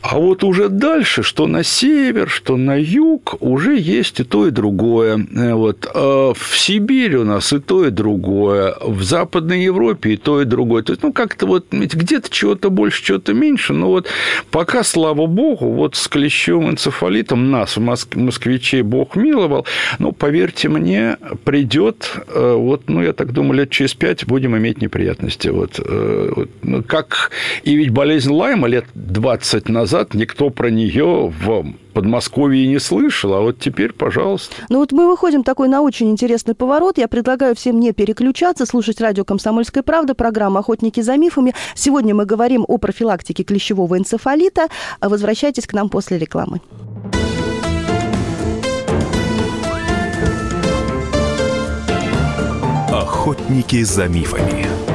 А 0.08 0.20
вот 0.20 0.44
уже 0.44 0.70
дальше, 0.70 1.24
что 1.24 1.48
на 1.48 1.64
север, 1.64 2.30
что 2.30 2.58
на 2.58 2.80
юг, 2.80 3.38
уже 3.40 3.76
есть 3.76 4.20
и 4.20 4.24
то, 4.24 4.46
и 4.46 4.52
другое. 4.52 5.26
Э, 5.36 5.54
вот. 5.56 5.90
А 5.96 6.34
в 6.36 6.58
Сибири 6.58 7.16
у 7.16 7.24
нас 7.24 7.52
и 7.54 7.60
то, 7.60 7.86
и 7.88 7.90
другое. 7.90 8.76
В 8.82 9.02
Западной 9.02 9.64
Европе 9.64 10.12
и 10.14 10.18
то, 10.18 10.42
и 10.42 10.46
другое. 10.46 10.84
То 10.84 10.94
есть, 10.94 11.02
ну, 11.02 11.12
как-то 11.12 11.48
вот 11.48 11.66
где-то 11.72 12.30
чего-то 12.30 12.70
больше, 12.70 13.04
чего-то 13.04 13.34
меньше. 13.34 13.74
Но 13.74 13.88
вот 13.88 14.08
пока, 14.52 14.84
слава 14.84 15.26
богу, 15.26 15.72
вот 15.72 15.96
с 15.96 16.08
клещевым 16.08 16.70
энцефалитом 16.70 17.50
нас, 17.50 17.76
москвичей, 17.78 18.84
Бог 18.84 19.16
миловал. 19.16 19.66
Но, 19.98 20.12
поверьте 20.12 20.70
мне, 20.70 21.18
придет, 21.46 22.14
э, 22.28 22.54
вот, 22.54 22.90
ну, 22.90 23.02
я 23.02 23.14
так 23.14 23.34
думаю, 23.34 23.54
лет 23.54 23.72
через 23.72 23.96
пять 23.96 24.28
будем 24.28 24.56
иметь 24.56 24.84
неприятности. 24.84 25.48
Э, 25.48 25.52
вот, 25.52 26.50
ну, 26.62 26.84
как 26.84 27.32
и 27.64 27.76
ведь 27.76 27.90
болезнь 27.90 28.32
Лайма 28.32 28.68
лет 28.68 28.86
20 28.94 29.68
назад 29.68 29.95
назад 29.96 30.14
никто 30.14 30.50
про 30.50 30.70
нее 30.70 31.34
в 31.40 31.66
Подмосковье 31.94 32.68
не 32.68 32.80
слышал, 32.80 33.34
а 33.34 33.42
вот 33.42 33.60
теперь, 33.60 33.94
пожалуйста. 33.94 34.54
Ну 34.70 34.80
вот 34.80 34.92
мы 34.92 35.08
выходим 35.10 35.44
такой 35.44 35.70
на 35.70 35.82
очень 35.82 36.10
интересный 36.10 36.54
поворот. 36.54 36.98
Я 36.98 37.08
предлагаю 37.08 37.56
всем 37.56 37.80
не 37.80 37.94
переключаться, 37.94 38.66
слушать 38.66 39.00
радио 39.00 39.24
«Комсомольская 39.24 39.84
правда», 39.84 40.14
программа 40.14 40.60
«Охотники 40.60 41.00
за 41.00 41.16
мифами». 41.16 41.54
Сегодня 41.76 42.14
мы 42.14 42.26
говорим 42.26 42.66
о 42.68 42.78
профилактике 42.78 43.44
клещевого 43.44 43.98
энцефалита. 43.98 44.68
Возвращайтесь 45.00 45.66
к 45.66 45.74
нам 45.74 45.88
после 45.90 46.18
рекламы. 46.18 46.60
Охотники 52.92 53.84
за 53.84 54.08
мифами. 54.08 54.95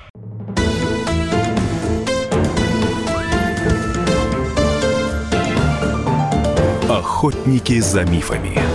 Охотники 7.21 7.79
за 7.81 8.03
мифами. 8.03 8.70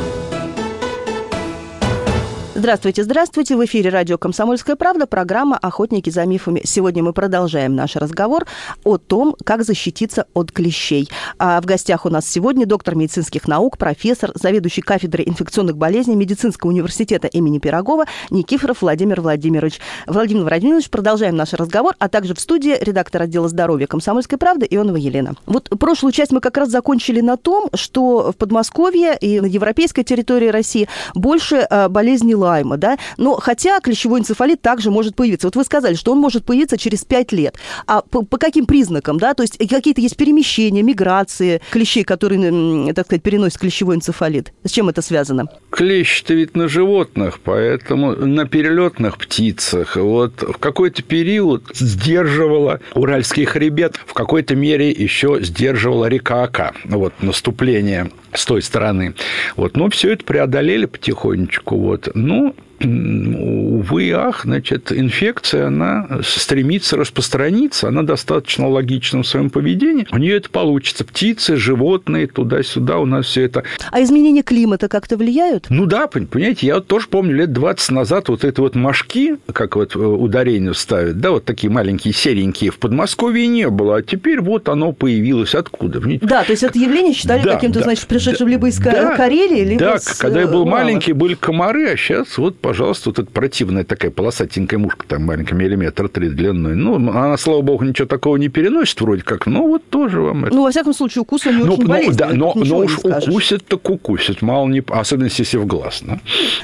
Здравствуйте, 2.66 3.04
здравствуйте. 3.04 3.56
В 3.56 3.64
эфире 3.64 3.90
радио 3.90 4.18
«Комсомольская 4.18 4.74
правда», 4.74 5.06
программа 5.06 5.56
«Охотники 5.56 6.10
за 6.10 6.26
мифами». 6.26 6.62
Сегодня 6.64 7.00
мы 7.00 7.12
продолжаем 7.12 7.76
наш 7.76 7.94
разговор 7.94 8.44
о 8.82 8.98
том, 8.98 9.36
как 9.44 9.62
защититься 9.62 10.26
от 10.34 10.50
клещей. 10.50 11.08
А 11.38 11.60
в 11.60 11.64
гостях 11.64 12.06
у 12.06 12.08
нас 12.08 12.28
сегодня 12.28 12.66
доктор 12.66 12.96
медицинских 12.96 13.46
наук, 13.46 13.78
профессор, 13.78 14.32
заведующий 14.34 14.80
кафедрой 14.80 15.28
инфекционных 15.28 15.76
болезней 15.76 16.16
Медицинского 16.16 16.70
университета 16.70 17.28
имени 17.28 17.60
Пирогова 17.60 18.06
Никифоров 18.30 18.82
Владимир 18.82 19.20
Владимирович. 19.20 19.78
Владимир 20.08 20.42
Владимирович, 20.42 20.90
продолжаем 20.90 21.36
наш 21.36 21.52
разговор, 21.52 21.94
а 22.00 22.08
также 22.08 22.34
в 22.34 22.40
студии 22.40 22.76
редактор 22.80 23.22
отдела 23.22 23.48
здоровья 23.48 23.86
«Комсомольской 23.86 24.38
правды» 24.38 24.66
Ионова 24.68 24.96
Елена. 24.96 25.36
Вот 25.46 25.68
прошлую 25.78 26.10
часть 26.10 26.32
мы 26.32 26.40
как 26.40 26.56
раз 26.56 26.70
закончили 26.70 27.20
на 27.20 27.36
том, 27.36 27.68
что 27.74 28.32
в 28.32 28.36
Подмосковье 28.36 29.16
и 29.16 29.38
на 29.38 29.46
европейской 29.46 30.02
территории 30.02 30.48
России 30.48 30.88
больше 31.14 31.58
а, 31.58 31.88
болезней 31.88 32.34
Лайма, 32.34 32.55
да, 32.64 32.98
но 33.16 33.34
хотя 33.36 33.80
клещевой 33.80 34.20
энцефалит 34.20 34.62
также 34.62 34.90
может 34.90 35.14
появиться. 35.16 35.46
Вот 35.46 35.56
вы 35.56 35.64
сказали, 35.64 35.94
что 35.94 36.12
он 36.12 36.18
может 36.18 36.44
появиться 36.44 36.78
через 36.78 37.04
5 37.04 37.32
лет. 37.32 37.56
А 37.86 38.02
по, 38.02 38.22
по 38.22 38.38
каким 38.38 38.66
признакам, 38.66 39.18
да, 39.18 39.34
то 39.34 39.42
есть 39.42 39.58
какие-то 39.58 40.00
есть 40.00 40.16
перемещения, 40.16 40.82
миграции 40.82 41.60
клещей, 41.70 42.04
которые, 42.04 42.92
так 42.94 43.06
сказать, 43.06 43.22
переносят 43.22 43.58
клещевой 43.58 43.96
энцефалит? 43.96 44.52
С 44.64 44.70
чем 44.70 44.88
это 44.88 45.02
связано? 45.02 45.48
Клещ-то 45.70 46.34
ведь 46.34 46.56
на 46.56 46.68
животных, 46.68 47.40
поэтому 47.42 48.12
на 48.12 48.46
перелетных 48.46 49.18
птицах. 49.18 49.96
Вот 49.96 50.42
в 50.42 50.58
какой-то 50.58 51.02
период 51.02 51.64
сдерживала 51.74 52.80
уральский 52.94 53.44
хребет, 53.44 53.96
в 54.06 54.14
какой-то 54.14 54.54
мере 54.56 54.90
еще 54.90 55.38
сдерживала 55.42 56.06
река 56.06 56.44
Ака, 56.44 56.72
вот, 56.84 57.12
наступление 57.20 58.10
с 58.36 58.44
той 58.44 58.62
стороны. 58.62 59.14
Вот, 59.56 59.76
но 59.76 59.88
все 59.90 60.12
это 60.12 60.24
преодолели 60.24 60.86
потихонечку. 60.86 61.76
Вот. 61.76 62.08
Ну, 62.14 62.54
увы, 62.80 64.10
ах, 64.12 64.42
значит, 64.44 64.92
инфекция, 64.92 65.68
она 65.68 66.20
стремится 66.22 66.96
распространиться, 66.96 67.88
она 67.88 68.02
достаточно 68.02 68.68
логична 68.68 69.22
в 69.22 69.26
своем 69.26 69.50
поведении, 69.50 70.06
у 70.10 70.18
нее 70.18 70.36
это 70.36 70.50
получится. 70.50 71.04
Птицы, 71.04 71.56
животные, 71.56 72.26
туда-сюда 72.26 72.98
у 72.98 73.06
нас 73.06 73.26
все 73.26 73.42
это. 73.42 73.64
А 73.90 74.02
изменения 74.02 74.42
климата 74.42 74.88
как-то 74.88 75.16
влияют? 75.16 75.66
Ну 75.70 75.86
да, 75.86 76.06
понимаете, 76.06 76.66
я 76.66 76.76
вот 76.76 76.86
тоже 76.86 77.08
помню 77.08 77.34
лет 77.34 77.52
20 77.52 77.90
назад 77.90 78.28
вот 78.28 78.44
это 78.44 78.62
вот 78.62 78.74
мошки, 78.74 79.36
как 79.52 79.76
вот 79.76 79.94
э, 79.96 79.98
ударение 79.98 80.74
ставят, 80.74 81.20
да, 81.20 81.30
вот 81.30 81.44
такие 81.44 81.70
маленькие 81.70 82.12
серенькие 82.14 82.70
в 82.70 82.78
Подмосковье 82.78 83.46
не 83.46 83.68
было, 83.68 83.96
а 83.96 84.02
теперь 84.02 84.40
вот 84.40 84.68
оно 84.68 84.92
появилось. 84.92 85.54
Откуда? 85.54 86.00
Да, 86.22 86.44
то 86.44 86.50
есть 86.50 86.62
это 86.62 86.78
явление 86.78 87.14
считали 87.14 87.42
да, 87.42 87.54
каким-то, 87.54 87.80
да, 87.80 87.84
значит, 87.84 88.06
пришедшим 88.06 88.46
да, 88.46 88.52
либо 88.52 88.68
из 88.68 88.78
да, 88.78 89.16
Карелии, 89.16 89.64
либо 89.64 89.80
Да, 89.80 89.98
с... 89.98 90.18
когда 90.18 90.40
я 90.40 90.46
был 90.46 90.62
Урала. 90.62 90.82
маленький, 90.82 91.12
были 91.12 91.34
комары, 91.34 91.90
а 91.90 91.96
сейчас 91.96 92.38
вот 92.38 92.58
пожалуйста, 92.66 93.10
вот 93.10 93.20
эта 93.20 93.30
противная 93.30 93.84
такая 93.84 94.10
полосатенькая 94.10 94.80
мушка, 94.80 95.06
там 95.06 95.22
маленькая 95.22 95.54
миллиметр 95.54 96.08
три 96.08 96.30
длиной. 96.30 96.74
Ну, 96.74 96.96
она, 96.96 97.36
слава 97.36 97.60
богу, 97.60 97.84
ничего 97.84 98.08
такого 98.08 98.38
не 98.38 98.48
переносит 98.48 99.00
вроде 99.00 99.22
как, 99.22 99.46
но 99.46 99.68
вот 99.68 99.88
тоже 99.88 100.20
вам 100.20 100.46
это... 100.46 100.56
Ну, 100.56 100.64
во 100.64 100.72
всяком 100.72 100.92
случае, 100.92 101.22
укус 101.22 101.46
у 101.46 101.52
нее 101.52 101.64
ну, 101.64 101.74
очень 101.74 101.84
ну, 101.84 101.88
болезненный. 101.88 102.16
Да, 102.16 102.28
но, 102.32 102.52
но 102.56 102.78
уж 102.78 102.98
укусит 102.98 103.64
так 103.66 103.88
укусит, 103.88 104.42
мало 104.42 104.66
не... 104.66 104.82
Особенно 104.88 105.28
если 105.28 105.58
в 105.58 105.66
глаз, 105.66 106.00
да? 106.02 106.18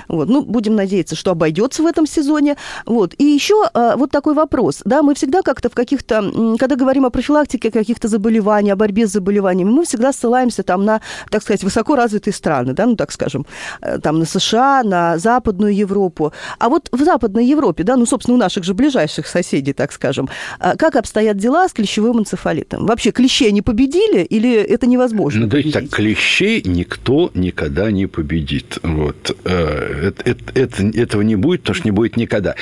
Вот, 0.09 0.28
ну, 0.28 0.42
будем 0.42 0.75
надеяться, 0.75 1.14
что 1.14 1.30
обойдется 1.30 1.85
в 1.85 1.87
этом 1.87 2.04
сезоне. 2.04 2.56
Вот. 2.85 3.14
И 3.18 3.25
еще 3.25 3.64
а, 3.73 3.97
вот 3.97 4.11
такой 4.11 4.35
вопрос. 4.35 4.80
Да, 4.85 5.04
мы 5.04 5.14
всегда 5.14 5.42
как-то 5.42 5.71
в 5.71 5.75
каких-то... 5.75 6.56
Когда 6.59 6.75
говорим 6.75 7.06
о 7.06 7.11
профилактике 7.11 7.71
каких-то 7.71 8.09
заболеваний, 8.09 8.73
о 8.73 8.76
борьбе 8.76 9.06
с 9.06 9.12
заболеваниями, 9.12 9.71
мы 9.71 9.85
всегда 9.85 10.12
ссылаемся 10.12 10.64
там 10.64 10.85
на, 10.85 11.00
так 11.30 11.42
сказать, 11.42 11.62
высоко 11.62 11.94
развитые 11.94 12.35
страны, 12.35 12.73
да, 12.73 12.87
ну, 12.87 12.97
так 12.97 13.12
скажем, 13.12 13.47
э, 13.82 14.00
там 14.00 14.18
на 14.18 14.25
США, 14.25 14.82
на 14.82 15.16
Западную 15.18 15.73
Европу. 15.73 15.91
А 16.58 16.68
вот 16.68 16.88
в 16.92 17.02
Западной 17.02 17.46
Европе, 17.46 17.84
да, 17.84 17.96
ну, 17.96 18.06
собственно, 18.06 18.37
у 18.37 18.40
наших 18.40 18.64
же 18.64 18.75
ближайших 18.75 19.26
соседей, 19.26 19.72
так 19.72 19.92
скажем, 19.92 20.28
а 20.58 20.76
как 20.76 20.96
обстоят 20.96 21.37
дела 21.37 21.68
с 21.68 21.72
клещевым 21.72 22.20
энцефалитом? 22.20 22.87
Вообще 22.87 23.11
клещей 23.11 23.49
они 23.49 23.62
победили 23.62 24.22
или 24.22 24.54
это 24.54 24.87
невозможно? 24.87 25.42
Ну, 25.42 25.50
то 25.50 25.56
есть 25.56 25.72
так, 25.72 25.88
клещей 25.90 26.62
никто 26.64 27.30
никогда 27.34 27.90
не 27.90 28.06
победит. 28.06 28.78
Вот. 28.82 29.37
Это, 29.44 30.22
это, 30.25 30.44
это, 30.54 30.82
этого 30.99 31.22
не 31.22 31.37
будет, 31.37 31.62
потому 31.62 31.75
что 31.76 31.88
не 31.88 31.92
будет 31.92 32.16
никогда. 32.16 32.54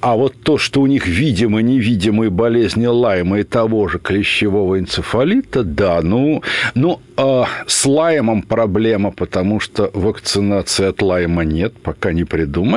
А 0.00 0.16
вот 0.16 0.34
то, 0.42 0.58
что 0.58 0.80
у 0.80 0.86
них 0.86 1.06
видимо-невидимые 1.06 2.30
болезни 2.30 2.86
Лайма 2.86 3.40
и 3.40 3.42
того 3.44 3.88
же 3.88 3.98
клещевого 3.98 4.78
энцефалита, 4.78 5.62
да, 5.62 6.00
ну, 6.02 6.42
ну 6.74 7.00
а 7.16 7.46
с 7.66 7.86
Лаймом 7.86 8.42
проблема, 8.42 9.12
потому 9.12 9.60
что 9.60 9.90
вакцинации 9.94 10.86
от 10.86 11.00
Лайма 11.00 11.44
нет, 11.44 11.74
пока 11.74 12.12
не 12.12 12.24
придумали. 12.24 12.73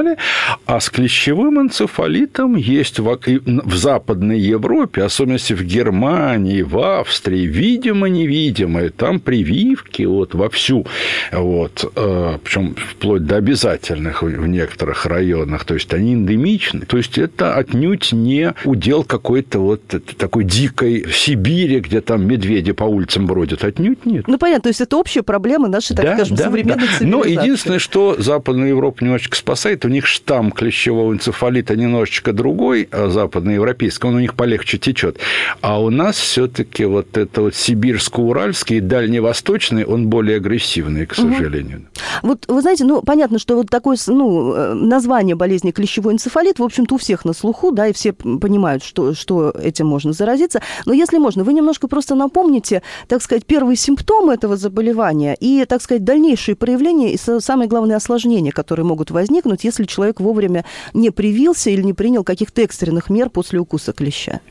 А 0.66 0.80
с 0.80 0.90
клещевым 0.90 1.62
энцефалитом 1.62 2.56
есть 2.56 3.00
в, 3.00 3.20
в 3.26 3.76
Западной 3.76 4.40
Европе, 4.40 5.04
особенно 5.04 5.38
в 5.38 5.64
Германии, 5.64 6.62
в 6.62 6.78
Австрии, 7.00 7.46
видимо-невидимые, 7.46 8.90
там 8.90 9.20
прививки 9.20 10.04
вот 10.04 10.36
вовсю, 10.36 10.86
вот, 11.32 11.92
э, 11.96 12.38
причем 12.44 12.76
вплоть 12.76 13.26
до 13.26 13.38
обязательных 13.38 14.24
в 14.24 14.48
некоторых 14.48 15.06
районах, 15.06 15.66
то 15.66 15.74
есть 15.74 15.94
они 15.94 16.14
эндемичны, 16.14 16.86
то 16.86 16.98
есть 16.98 17.18
это 17.18 17.56
отнюдь 17.56 18.12
не 18.12 18.54
удел 18.64 19.04
какой-то 19.04 19.60
вот 19.60 19.82
такой 20.18 20.44
дикой 20.44 21.06
Сибири, 21.12 21.80
где 21.80 22.02
там 22.02 22.26
медведи 22.26 22.72
по 22.72 22.84
улицам 22.84 23.26
бродят, 23.26 23.64
отнюдь 23.64 24.06
нет. 24.06 24.28
Ну, 24.28 24.38
понятно, 24.38 24.64
то 24.64 24.70
есть 24.70 24.82
это 24.82 24.98
общая 24.98 25.24
проблема 25.24 25.68
нашей, 25.68 25.96
так 25.96 26.06
да, 26.06 26.16
скажем, 26.16 26.38
да, 26.38 26.44
современной 26.46 26.88
да. 26.88 26.98
цивилизации. 26.98 27.06
Но 27.06 27.24
единственное, 27.24 27.80
что 27.80 28.16
Западная 28.20 28.70
Европа 28.70 29.04
немножечко 29.04 29.38
спасает, 29.38 29.86
у 29.88 29.90
них 29.90 30.06
штамм 30.06 30.52
клещевого 30.52 31.14
энцефалита 31.14 31.76
немножечко 31.78 32.34
другой, 32.34 32.90
а 32.92 33.08
западноевропейский, 33.08 34.10
он 34.10 34.16
у 34.16 34.20
них 34.20 34.36
полегче 34.36 34.78
течет. 34.78 35.18
А 35.62 35.82
у 35.82 35.90
нас 35.90 36.18
все-таки 36.18 36.84
вот 36.84 37.18
это 37.18 37.42
вот 37.42 37.56
сибирско-уральский 37.56 38.78
и 38.78 38.82
дальневосточный, 38.82 39.86
он 39.86 40.08
более 40.08 40.38
агрессивный, 40.38 41.06
к 41.06 41.16
сожалению. 41.16 41.78
Угу. 41.78 41.86
Вот 42.24 42.46
вы 42.50 42.62
знаете, 42.62 42.84
ну, 42.84 43.02
понятно, 43.02 43.40
что 43.40 43.56
вот 43.56 43.70
такое 43.70 43.98
ну, 44.08 44.54
э, 44.54 44.74
название 44.74 45.36
болезни 45.36 45.72
клещевой 45.72 46.14
энцефалит, 46.14 46.60
в 46.60 46.64
общем-то, 46.64 46.96
у 46.96 46.98
всех 46.98 47.24
на 47.24 47.32
слуху, 47.32 47.72
да, 47.72 47.88
и 47.88 47.94
все 47.94 48.12
понимают, 48.12 48.84
что, 48.84 49.14
что 49.14 49.52
этим 49.52 49.88
можно 49.88 50.12
заразиться. 50.12 50.62
Но 50.86 50.92
если 50.92 51.18
можно, 51.18 51.46
вы 51.46 51.54
немножко 51.54 51.88
просто 51.88 52.16
напомните, 52.16 52.82
так 53.08 53.22
сказать, 53.22 53.46
первые 53.46 53.78
симптомы 53.78 54.34
этого 54.34 54.58
заболевания 54.58 55.38
и, 55.40 55.64
так 55.66 55.82
сказать, 55.82 56.04
дальнейшие 56.04 56.56
проявления 56.56 57.14
и 57.14 57.18
самое 57.18 57.70
главное 57.70 57.96
осложнения, 57.96 58.52
которые 58.52 58.86
могут 58.86 59.12
возникнуть, 59.12 59.64
если 59.64 59.77
человек 59.86 60.20
вовремя 60.20 60.66
не 60.94 61.12
привился 61.12 61.70
или 61.70 61.82
не 61.82 61.94
принял 61.94 62.24
каких-то 62.24 62.62
экстренных 62.62 63.10
мер 63.10 63.30
после 63.30 63.60
укуса 63.60 63.94
клеща? 63.94 64.42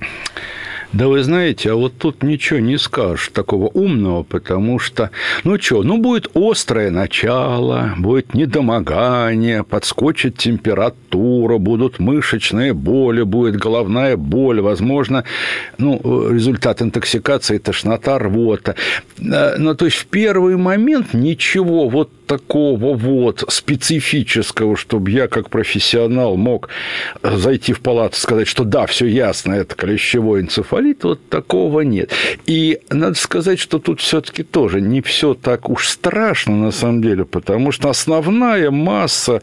Да 0.92 1.08
вы 1.08 1.22
знаете, 1.22 1.72
а 1.72 1.74
вот 1.74 1.98
тут 1.98 2.22
ничего 2.22 2.60
не 2.60 2.78
скажешь 2.78 3.30
такого 3.32 3.66
умного, 3.66 4.22
потому 4.22 4.78
что, 4.78 5.10
ну 5.44 5.58
что, 5.58 5.82
ну 5.82 5.98
будет 5.98 6.28
острое 6.34 6.90
начало, 6.90 7.94
будет 7.98 8.34
недомогание, 8.34 9.64
подскочит 9.64 10.38
температура, 10.38 11.58
будут 11.58 11.98
мышечные 11.98 12.72
боли, 12.72 13.22
будет 13.22 13.56
головная 13.56 14.16
боль, 14.16 14.60
возможно, 14.60 15.24
ну, 15.78 16.30
результат 16.30 16.80
интоксикации, 16.82 17.58
тошнота, 17.58 18.18
рвота. 18.18 18.76
Э, 19.18 19.56
ну, 19.58 19.74
то 19.74 19.86
есть, 19.86 19.96
в 19.96 20.06
первый 20.06 20.56
момент 20.56 21.14
ничего 21.14 21.88
вот 21.88 22.10
такого 22.26 22.94
вот 22.96 23.44
специфического, 23.48 24.76
чтобы 24.76 25.10
я 25.10 25.28
как 25.28 25.48
профессионал 25.48 26.36
мог 26.36 26.68
зайти 27.22 27.72
в 27.72 27.80
палату 27.80 28.16
и 28.16 28.20
сказать, 28.20 28.48
что 28.48 28.64
да, 28.64 28.86
все 28.86 29.06
ясно, 29.06 29.54
это 29.54 29.74
клещевой 29.74 30.40
энцефалит, 30.42 30.75
вот 31.04 31.28
такого 31.28 31.80
нет. 31.80 32.10
И 32.46 32.80
надо 32.90 33.14
сказать, 33.14 33.58
что 33.58 33.78
тут 33.78 34.00
все-таки 34.00 34.42
тоже 34.42 34.80
не 34.80 35.00
все 35.00 35.34
так 35.34 35.68
уж 35.68 35.88
страшно 35.88 36.56
на 36.56 36.70
самом 36.70 37.02
деле, 37.02 37.24
потому 37.24 37.72
что 37.72 37.88
основная 37.88 38.70
масса 38.70 39.42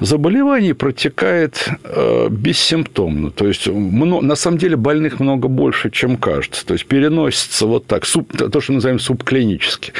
заболеваний 0.00 0.72
протекает 0.72 1.68
э, 1.84 2.28
бессимптомно. 2.30 3.30
То 3.30 3.46
есть, 3.46 3.66
на 3.66 4.34
самом 4.36 4.58
деле 4.58 4.76
больных 4.76 5.20
много 5.20 5.48
больше, 5.48 5.90
чем 5.90 6.16
кажется. 6.16 6.66
То 6.66 6.74
есть, 6.74 6.86
переносится 6.86 7.66
вот 7.66 7.86
так, 7.86 8.06
суп, 8.06 8.32
то, 8.36 8.60
что 8.60 8.72
мы 8.72 8.76
называем 8.76 8.98
субклинически. 8.98 9.92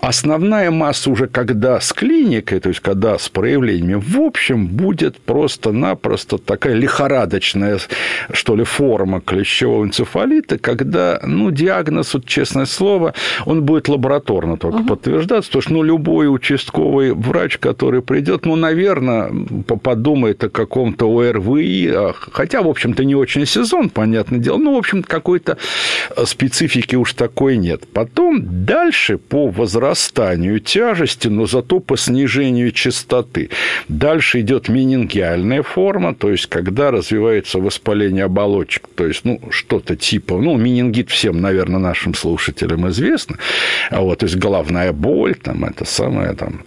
Основная 0.00 0.70
масса 0.70 1.10
уже 1.10 1.26
когда 1.26 1.80
с 1.80 1.92
клиникой, 1.92 2.60
то 2.60 2.68
есть 2.68 2.80
когда 2.80 3.18
с 3.18 3.28
проявлениями, 3.28 3.94
в 3.94 4.20
общем, 4.20 4.66
будет 4.66 5.18
просто-напросто 5.18 6.38
такая 6.38 6.74
лихорадочная, 6.74 7.78
что 8.32 8.56
ли, 8.56 8.64
форма 8.64 9.20
клещевого 9.20 9.84
энцефалита, 9.84 10.15
когда, 10.60 11.20
ну, 11.24 11.50
диагноз, 11.50 12.14
вот, 12.14 12.26
честное 12.26 12.66
слово, 12.66 13.14
он 13.44 13.62
будет 13.62 13.88
лабораторно 13.88 14.56
только 14.56 14.78
угу. 14.78 14.88
подтверждаться, 14.88 15.50
потому 15.50 15.62
что, 15.62 15.72
ну, 15.72 15.82
любой 15.82 16.32
участковый 16.34 17.12
врач, 17.12 17.58
который 17.58 18.02
придет, 18.02 18.46
ну, 18.46 18.56
наверное, 18.56 19.30
подумает 19.82 20.42
о 20.44 20.48
каком-то 20.48 21.06
ОРВИ, 21.06 21.90
а, 21.92 22.14
хотя, 22.32 22.62
в 22.62 22.68
общем-то, 22.68 23.04
не 23.04 23.14
очень 23.14 23.46
сезон, 23.46 23.90
понятное 23.90 24.38
дело, 24.38 24.58
ну, 24.58 24.74
в 24.74 24.78
общем, 24.78 25.02
какой-то 25.02 25.58
специфики 26.24 26.96
уж 26.96 27.14
такой 27.14 27.56
нет. 27.56 27.86
Потом 27.92 28.64
дальше 28.64 29.18
по 29.18 29.48
возрастанию 29.48 30.60
тяжести, 30.60 31.28
но 31.28 31.46
зато 31.46 31.80
по 31.80 31.96
снижению 31.96 32.72
частоты. 32.72 33.50
Дальше 33.88 34.40
идет 34.40 34.68
менингиальная 34.68 35.62
форма, 35.62 36.14
то 36.14 36.30
есть 36.30 36.46
когда 36.46 36.90
развивается 36.90 37.58
воспаление 37.58 38.24
оболочек, 38.24 38.88
то 38.94 39.06
есть 39.06 39.24
ну, 39.24 39.40
что-то 39.50 39.96
типа, 40.10 40.38
ну, 40.38 40.56
менингит 40.56 41.10
всем, 41.10 41.40
наверное, 41.40 41.80
нашим 41.80 42.14
слушателям 42.14 42.88
известно, 42.88 43.38
а 43.90 44.00
вот, 44.02 44.20
то 44.20 44.26
есть 44.26 44.36
головная 44.36 44.92
боль, 44.92 45.34
там, 45.34 45.64
это 45.64 45.84
самое, 45.84 46.32
там, 46.34 46.62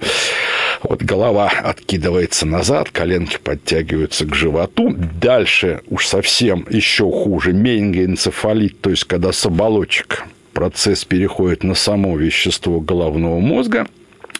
вот 0.84 1.01
голова 1.01 1.50
откидывается 1.50 2.46
назад, 2.46 2.89
коленки 2.89 3.38
подтягиваются 3.41 4.25
к 4.25 4.36
животу. 4.36 4.93
Дальше 5.22 5.81
уж 5.88 6.08
совсем 6.08 6.65
еще 6.69 7.10
хуже 7.10 7.53
менингоэнцефалит, 7.53 8.81
то 8.81 8.89
есть 8.89 9.05
когда 9.05 9.31
с 9.31 9.46
оболочек 9.46 10.24
процесс 10.53 11.05
переходит 11.05 11.63
на 11.63 11.75
само 11.75 12.17
вещество 12.17 12.81
головного 12.81 13.39
мозга– 13.39 13.88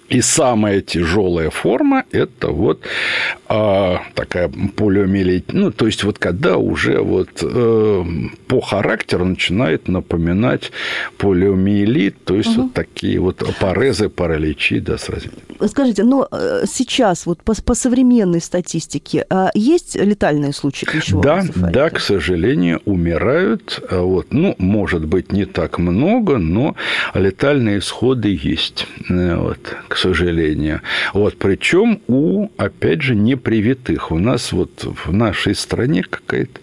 и 0.10 0.22
самая 0.22 0.82
тяжелая 0.82 1.50
форма– 1.50 2.04
это 2.12 2.50
вот 2.50 2.82
а, 3.48 4.01
такая 4.16 4.50
полиомиелит. 4.75 5.54
Ну, 5.54 5.72
то 5.72 5.86
есть, 5.86 6.04
вот 6.04 6.20
когда 6.20 6.58
уже 6.58 7.00
вот 7.00 7.30
э, 7.42 8.04
по 8.48 8.62
характеру 8.62 9.25
начинает 9.25 9.88
напоминать 9.88 10.72
полиомиелит, 11.18 12.24
то 12.25 12.36
есть, 12.36 12.50
угу. 12.51 12.63
вот 12.63 12.74
такие 12.74 13.20
вот 13.20 13.44
парезы, 13.60 14.10
параличи, 14.10 14.80
да, 14.80 14.98
сразу. 14.98 15.30
Скажите, 15.68 16.04
но 16.04 16.28
э, 16.32 16.63
сейчас 16.68 17.25
вот 17.25 17.44
по, 17.44 17.54
по 17.62 17.75
современной 17.75 18.42
статистике 18.42 19.25
а 19.30 19.51
есть 19.54 19.96
летальные 19.96 20.54
случаи 20.54 20.86
клещевого 20.86 21.24
Да, 21.24 21.44
да, 21.56 21.89
к 21.89 22.00
сожалению, 22.00 22.82
умирают. 22.86 23.80
А 23.89 24.01
вот, 24.01 24.28
ну, 24.32 24.56
может 24.58 25.06
быть, 25.06 25.32
не 25.32 25.46
так 25.46 25.78
много, 25.78 26.38
но 26.38 26.75
летальные 27.13 27.80
исходы 27.80 28.38
есть. 28.42 28.88
Э, 29.10 29.36
вот, 29.36 29.60
к 29.88 29.99
сожалению. 30.00 30.82
Вот, 31.13 31.38
причем 31.38 32.01
у, 32.08 32.50
опять 32.58 33.01
же, 33.01 33.15
непривитых. 33.15 34.12
У 34.12 34.18
нас 34.18 34.51
вот 34.51 34.86
в 35.06 35.13
нашей 35.13 35.56
стране 35.56 36.03
какая-то 36.03 36.60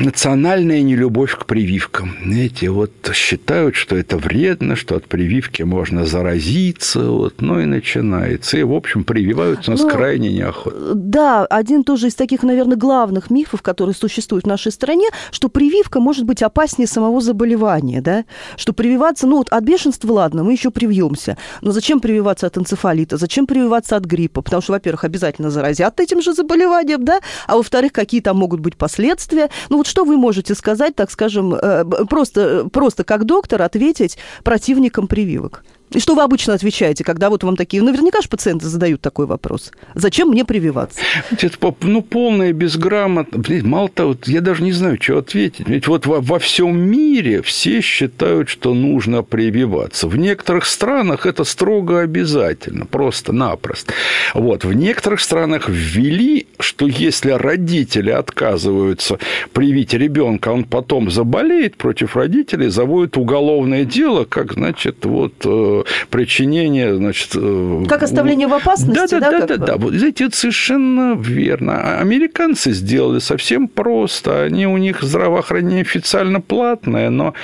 национальная 0.00 0.82
нелюбовь 0.82 1.34
к 1.36 1.46
прививкам. 1.46 2.16
Знаете, 2.22 2.70
вот 2.70 2.92
считают, 3.14 3.74
что 3.74 3.96
это 3.96 4.16
вредно, 4.18 4.76
что 4.76 4.96
от 4.96 5.06
прививки 5.06 5.62
можно 5.62 6.06
заразиться, 6.06 7.10
вот, 7.10 7.40
ну 7.40 7.60
и 7.60 7.64
начинается. 7.64 8.58
И, 8.58 8.62
в 8.62 8.72
общем, 8.72 9.04
прививаются 9.04 9.70
нас 9.72 9.80
ну, 9.80 9.90
крайне 9.90 10.32
неохотно. 10.32 10.94
Да, 10.94 11.46
один 11.46 11.82
тоже 11.82 12.08
из 12.08 12.14
таких, 12.14 12.42
наверное, 12.42 12.76
главных 12.76 13.30
мифов, 13.30 13.62
которые 13.62 13.94
существуют 13.94 14.44
в 14.44 14.48
нашей 14.48 14.70
стране, 14.70 15.08
что 15.30 15.48
прививка 15.48 15.98
может 15.98 16.24
быть 16.24 16.42
опаснее 16.42 16.86
самого 16.86 17.20
заболевания, 17.20 18.00
да? 18.00 18.24
Что 18.56 18.72
прививаться, 18.72 19.26
ну 19.26 19.38
вот 19.38 19.48
от 19.48 19.64
бешенства, 19.64 20.12
ладно, 20.12 20.44
мы 20.44 20.52
еще 20.52 20.70
привьемся, 20.70 21.36
но 21.62 21.72
зачем 21.72 21.86
Зачем 21.86 22.00
прививаться 22.00 22.46
от 22.48 22.58
энцефалита? 22.58 23.16
Зачем 23.16 23.46
прививаться 23.46 23.96
от 23.96 24.04
гриппа? 24.04 24.42
Потому 24.42 24.60
что, 24.60 24.72
во-первых, 24.72 25.04
обязательно 25.04 25.50
заразят 25.50 26.00
этим 26.00 26.20
же 26.20 26.34
заболеванием, 26.34 27.04
да? 27.04 27.20
А 27.46 27.56
во-вторых, 27.56 27.92
какие 27.92 28.20
там 28.20 28.36
могут 28.36 28.60
быть 28.60 28.76
последствия? 28.76 29.35
Ну 29.68 29.78
вот 29.78 29.86
что 29.86 30.04
вы 30.04 30.16
можете 30.16 30.54
сказать, 30.54 30.94
так 30.94 31.10
скажем, 31.10 31.54
э, 31.54 31.84
просто, 32.08 32.68
просто 32.72 33.04
как 33.04 33.24
доктор 33.24 33.62
ответить 33.62 34.18
противникам 34.42 35.06
прививок? 35.06 35.64
И 35.92 36.00
что 36.00 36.14
вы 36.14 36.22
обычно 36.22 36.54
отвечаете, 36.54 37.04
когда 37.04 37.30
вот 37.30 37.44
вам 37.44 37.56
такие... 37.56 37.82
Наверняка 37.82 38.20
же 38.20 38.28
пациенты 38.28 38.66
задают 38.66 39.00
такой 39.00 39.26
вопрос. 39.26 39.70
Зачем 39.94 40.28
мне 40.30 40.44
прививаться? 40.44 41.00
Это, 41.30 41.74
ну, 41.82 42.02
полная 42.02 42.52
безграмотность. 42.52 43.62
Мало 43.64 43.88
того, 43.88 44.16
я 44.26 44.40
даже 44.40 44.62
не 44.62 44.72
знаю, 44.72 44.98
что 45.00 45.18
ответить. 45.18 45.68
Ведь 45.68 45.86
вот 45.86 46.06
во, 46.06 46.20
во 46.20 46.38
всем 46.38 46.78
мире 46.78 47.40
все 47.42 47.80
считают, 47.80 48.48
что 48.48 48.74
нужно 48.74 49.22
прививаться. 49.22 50.08
В 50.08 50.16
некоторых 50.16 50.66
странах 50.66 51.24
это 51.24 51.44
строго 51.44 52.00
обязательно, 52.00 52.84
просто-напросто. 52.86 53.92
Вот. 54.34 54.64
В 54.64 54.72
некоторых 54.72 55.20
странах 55.20 55.68
ввели, 55.68 56.48
что 56.58 56.86
если 56.88 57.30
родители 57.30 58.10
отказываются 58.10 59.18
привить 59.52 59.94
ребенка, 59.94 60.48
он 60.48 60.64
потом 60.64 61.10
заболеет 61.10 61.76
против 61.76 62.16
родителей, 62.16 62.68
заводят 62.68 63.16
уголовное 63.16 63.84
дело, 63.84 64.24
как, 64.24 64.54
значит, 64.54 65.04
вот 65.04 65.34
причинение, 66.10 66.94
значит... 66.94 67.30
Э, 67.34 67.84
как 67.88 68.02
оставление 68.02 68.46
в 68.46 68.54
опасности, 68.54 69.18
да? 69.18 69.20
Да, 69.20 69.38
да, 69.40 69.46
да, 69.46 69.56
да. 69.56 69.76
Вот, 69.76 69.94
знаете, 69.94 70.24
это 70.24 70.36
совершенно 70.36 71.16
верно. 71.16 71.80
А 71.80 72.00
американцы 72.00 72.72
сделали 72.72 73.18
совсем 73.18 73.68
просто. 73.68 74.44
Они, 74.44 74.66
у 74.66 74.76
них 74.76 75.02
здравоохранение 75.02 75.82
официально 75.82 76.40
платное, 76.40 77.10
но 77.10 77.34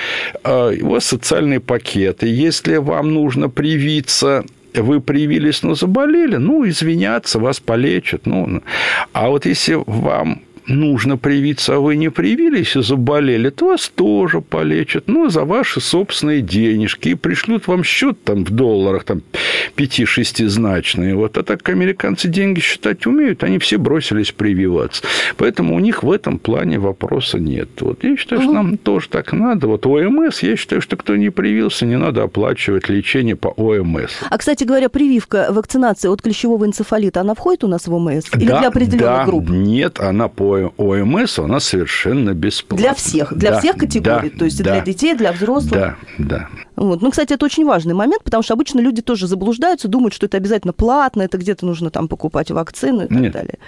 у 0.45 0.87
вас 0.87 1.05
социальные 1.05 1.61
пакеты. 1.61 2.27
Если 2.27 2.77
вам 2.77 3.12
нужно 3.12 3.49
привиться 3.49 4.45
вы 4.75 5.01
привились, 5.01 5.62
но 5.62 5.75
заболели, 5.75 6.37
ну, 6.37 6.66
извиняться, 6.66 7.38
вас 7.38 7.61
полечат. 7.61 8.27
Ну, 8.27 8.62
а 9.12 9.29
вот 9.29 9.47
если 9.47 9.75
вам 9.75 10.42
нужно 10.66 11.16
привиться, 11.16 11.77
а 11.77 11.79
вы 11.79 11.96
не 11.96 12.11
привились 12.11 12.77
и 12.77 12.83
заболели, 12.83 13.51
то 13.51 13.66
вас 13.68 13.88
тоже 13.88 14.40
полечат, 14.40 15.09
но 15.09 15.29
за 15.29 15.44
ваши 15.44 15.81
собственные 15.81 16.42
денежки 16.42 17.11
и 17.11 17.14
пришлют 17.14 17.66
вам 17.66 17.85
счет 17.85 18.22
там 18.25 18.44
в 18.44 18.51
долларах, 18.51 19.05
там 19.05 19.22
пяти-шестизначные. 19.75 21.14
Вот. 21.14 21.38
А 21.38 21.42
так 21.42 21.68
американцы 21.68 22.29
деньги 22.29 22.61
считать 22.61 23.07
умеют, 23.07 23.42
они 23.44 23.59
все 23.59 23.79
бросились 23.79 24.33
прививаться. 24.33 25.03
Поэтому 25.37 25.75
у 25.75 25.81
них 25.81 26.03
в 26.03 26.11
этом 26.11 26.38
плане 26.38 26.79
вопроса 26.79 27.38
нет. 27.38 27.68
Вот 27.81 28.05
я 28.05 28.16
считаю, 28.16 28.42
что 28.42 28.53
нам 28.53 28.77
тоже 28.77 29.09
так 29.09 29.33
надо. 29.33 29.66
Вот 29.66 29.87
ОМС, 29.87 30.42
я 30.42 30.57
считаю, 30.57 30.81
что 30.81 30.96
кто 30.96 31.16
не 31.16 31.31
привился, 31.31 31.87
не 31.87 31.96
надо 31.96 32.22
оплачивать 32.22 32.88
лечение 32.88 33.37
по 33.37 33.48
ОМС. 33.48 34.12
А, 34.29 34.38
кстати 34.38 34.64
говоря, 34.64 34.88
прививка, 34.88 35.48
вакцинация 35.51 36.11
от 36.11 36.22
клещевого 36.22 36.64
энцефалита, 36.66 37.20
она 37.20 37.35
входит 37.35 37.64
у 37.64 37.68
нас 37.68 37.87
в 37.87 37.94
ОМС? 37.94 38.27
Или 38.35 38.46
да, 38.46 38.61
для 38.61 38.68
определенных 38.68 39.01
да, 39.01 39.25
групп? 39.25 39.48
Нет, 39.48 40.01
она 40.01 40.29
по 40.29 40.52
ОМС, 40.77 41.38
она 41.38 41.61
совершенно 41.61 42.35
бесплатна. 42.35 42.85
Для 42.85 42.95
всех, 42.95 43.37
для 43.37 43.51
да, 43.53 43.59
всех 43.61 43.77
категорий, 43.77 44.31
да, 44.31 44.38
то 44.38 44.45
есть 44.45 44.62
да, 44.62 44.73
для 44.73 44.81
детей, 44.81 45.15
для 45.15 45.33
взрослых. 45.33 45.73
Да, 45.73 45.97
да. 46.19 46.49
Вот. 46.77 47.03
Ну, 47.03 47.11
кстати, 47.11 47.33
это 47.33 47.45
очень 47.45 47.65
важный 47.65 47.95
момент, 47.95 48.23
потому 48.25 48.43
что 48.43 48.55
обычно 48.55 48.81
люди 48.81 49.03
тоже 49.03 49.27
заблуждаются, 49.27 49.88
думают, 49.88 50.15
что 50.15 50.27
это 50.27 50.37
обязательно 50.37 50.73
платно, 50.73 51.23
это 51.23 51.38
где-то 51.38 51.67
нужно 51.67 51.91
там 51.91 52.09
покупать 52.09 52.51
вакцину 52.51 53.05
и 53.05 53.09
так 53.09 53.19
Нет. 53.19 53.33
далее. 53.33 53.59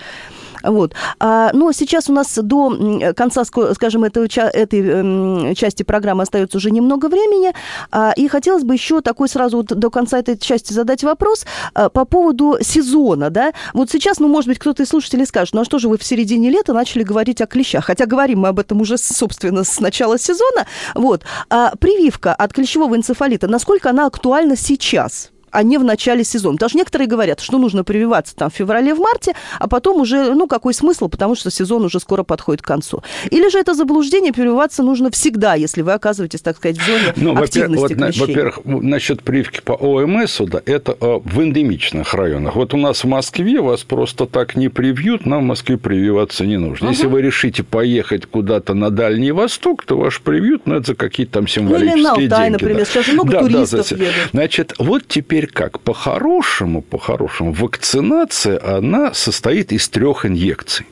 Вот. 0.65 0.95
А, 1.21 1.51
но 1.53 1.73
сейчас 1.73 2.09
у 2.09 2.13
нас 2.13 2.37
до 2.37 3.13
конца, 3.15 3.45
скажем, 3.45 4.05
этой, 4.05 4.27
этой 4.27 4.81
эм, 4.81 5.55
части 5.55 5.83
программы 5.83 6.23
остается 6.23 6.59
уже 6.59 6.71
немного 6.71 7.07
времени, 7.09 7.53
а, 7.91 8.13
и 8.17 8.29
хотелось 8.29 8.65
бы 8.65 8.75
еще 8.75 9.01
такой 9.01 9.29
сразу 9.29 9.59
вот 9.59 9.67
до 9.67 9.91
конца 9.91 10.19
этой 10.19 10.39
части 10.39 10.73
задать 10.73 11.05
вопрос 11.05 11.47
а, 11.75 11.89
по 11.89 12.05
поводу 12.05 12.59
сезона, 12.61 13.31
да. 13.31 13.53
Вот 13.73 13.91
сейчас, 13.91 14.19
ну, 14.19 14.29
может 14.29 14.49
быть, 14.49 14.59
кто-то 14.59 14.83
из 14.83 14.89
слушателей 14.89 15.27
скажет, 15.27 15.55
ну, 15.55 15.61
а 15.61 15.65
что 15.65 15.79
же 15.79 15.89
вы 15.89 15.99
в 15.99 16.05
середине 16.05 16.51
лета 16.51 16.73
начали 16.73 17.03
говорить 17.03 17.41
о 17.41 17.47
клещах? 17.47 17.85
Хотя 17.85 18.07
говорим 18.07 18.41
мы 18.41 18.49
об 18.49 18.59
этом 18.59 18.81
уже, 18.81 18.99
собственно, 18.99 19.65
с 19.65 19.81
начала 19.81 20.19
сезона. 20.19 20.67
Вот. 20.95 21.23
А 21.51 21.73
прививка 21.77 22.35
от 22.35 22.53
клещевого 22.53 22.97
энцефалита, 22.97 23.49
насколько 23.49 23.91
она 23.91 24.07
актуальна 24.07 24.57
сейчас? 24.57 25.34
А 25.55 25.63
не 25.63 25.79
в 25.79 25.85
начале 25.85 26.25
сезона. 26.25 26.57
Потому 26.57 26.71
что 26.71 26.79
некоторые 26.79 27.09
говорят, 27.09 27.41
что 27.41 27.59
нужно 27.59 27.85
прививаться 27.85 28.35
там 28.35 28.51
в 28.51 28.55
феврале, 28.55 28.93
в 28.95 28.99
марте, 28.99 29.35
а 29.61 29.69
потом 29.69 30.01
уже, 30.01 30.35
ну, 30.35 30.49
какой 30.49 30.75
смысл, 30.75 31.09
потому 31.09 31.37
что 31.37 31.51
сезон 31.51 31.85
уже 31.85 32.01
скоро 32.01 32.25
подходит 32.25 32.61
к 32.61 32.67
концу. 32.67 33.03
Или 33.31 33.49
же 33.49 33.59
это 33.59 33.75
заблуждение, 33.75 34.33
прививаться 34.33 34.83
нужно 34.83 35.13
всегда, 35.13 35.55
если 35.55 35.83
вы 35.83 35.93
оказываетесь, 35.93 36.41
так 36.41 36.57
сказать, 36.57 36.79
в 36.79 36.85
зоне 36.85 37.15
ну, 37.17 37.41
активности 37.41 37.95
вот, 37.95 38.17
Во-первых, 38.17 38.59
насчет 38.65 39.23
прививки 39.23 39.61
по 39.65 39.73
ОМС, 39.73 40.41
да, 40.41 40.61
это 40.67 40.97
э, 41.01 41.21
в 41.25 41.41
эндемичных 41.41 42.13
районах. 42.15 42.57
Вот 42.57 42.75
у 42.75 42.77
нас 42.77 43.05
в 43.05 43.07
Москве 43.07 43.61
вас 43.61 43.85
просто 43.85 44.27
так 44.27 44.57
не 44.57 44.69
привьют, 44.69 45.25
нам 45.25 45.43
в 45.43 45.47
Москве 45.47 45.79
прививаться 45.79 46.45
не 46.45 46.57
нужно. 46.57 46.89
Угу. 46.89 46.95
Если 46.95 47.07
вы 47.07 47.23
решите 47.23 47.63
поехать 47.63 48.27
куда-то 48.27 48.75
на 48.75 48.91
Дальний 48.91 49.31
Восток, 49.31 49.85
то 49.85 49.97
ваш 49.97 50.21
привьют, 50.21 50.63
ну, 50.67 50.75
это 50.75 50.89
за 50.89 50.95
какие-то 50.97 51.35
там 51.35 51.47
символические 51.47 51.91
ну, 51.91 51.97
или 51.97 52.03
на 52.03 52.11
Алтай, 52.11 52.29
деньги. 52.29 52.53
например, 52.53 52.79
да. 52.79 52.85
сейчас 52.85 53.09
много 53.13 53.31
да, 53.31 53.41
туристов 53.41 53.89
да, 53.91 53.97
едут. 53.97 54.15
Значит, 54.33 54.75
вот 54.79 55.05
теперь 55.07 55.44
теперь 55.45 55.53
как? 55.53 55.81
По-хорошему, 55.81 56.83
по-хорошему, 56.83 57.53
вакцинация, 57.53 58.61
она 58.77 59.15
состоит 59.15 59.73
из 59.73 59.89
трех 59.89 60.27
инъекций. 60.27 60.87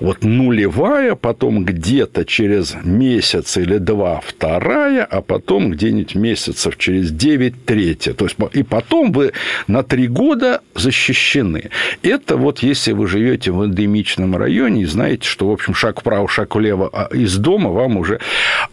Вот 0.00 0.24
нулевая, 0.24 1.14
потом 1.14 1.64
где-то 1.64 2.24
через 2.24 2.76
месяц 2.84 3.56
или 3.56 3.78
два 3.78 4.20
вторая, 4.24 5.04
а 5.04 5.20
потом 5.22 5.70
где-нибудь 5.70 6.14
месяцев 6.14 6.76
через 6.78 7.10
9 7.10 7.64
третья. 7.64 8.12
То 8.12 8.26
есть, 8.26 8.36
и 8.52 8.62
потом 8.62 9.12
вы 9.12 9.32
на 9.66 9.82
три 9.82 10.08
года 10.08 10.60
защищены. 10.74 11.70
Это 12.02 12.36
вот 12.36 12.60
если 12.60 12.92
вы 12.92 13.06
живете 13.06 13.50
в 13.50 13.64
эндемичном 13.64 14.36
районе 14.36 14.82
и 14.82 14.86
знаете, 14.86 15.28
что, 15.28 15.48
в 15.48 15.52
общем, 15.52 15.74
шаг 15.74 16.00
вправо, 16.00 16.28
шаг 16.28 16.54
влево 16.54 16.90
а 16.92 17.08
из 17.12 17.36
дома 17.36 17.70
вам 17.70 17.96
уже... 17.96 18.20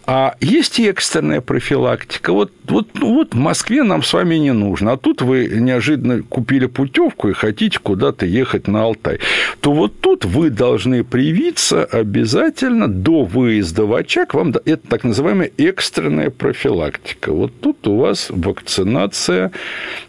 А 0.06 0.36
есть 0.40 0.80
и 0.80 0.88
экстренная 0.88 1.42
профилактика. 1.42 2.34
Вот, 2.34 2.52
вот, 2.66 2.90
ну, 2.94 3.14
вот 3.16 3.34
в 3.34 3.38
Москве 3.38 3.84
нам 3.84 4.04
с 4.04 4.14
вами 4.14 4.36
не 4.36 4.52
нужно. 4.52 4.94
А 4.94 4.98
тут 4.98 5.22
вы 5.22 5.48
неожиданно 5.48 6.24
купили 6.24 6.66
путевку 6.66 7.30
и 7.30 7.34
хотите 7.34 7.80
куда-то 7.80 8.26
ехать 8.26 8.68
на 8.68 8.84
Алтай. 8.84 9.20
То 9.62 9.72
вот 9.72 10.00
тут 10.02 10.26
вы 10.26 10.50
должны 10.50 11.04
привиться 11.12 11.84
обязательно 11.84 12.88
до 12.88 13.24
выезда 13.24 13.86
в 13.86 13.93
очаг. 13.93 14.34
Вам 14.34 14.54
это 14.65 14.78
так 14.78 15.04
называемая 15.04 15.52
экстренная 15.58 16.30
профилактика. 16.30 17.34
Вот 17.34 17.52
тут 17.60 17.86
у 17.88 17.97
вас 17.97 18.28
вакцинация 18.30 19.52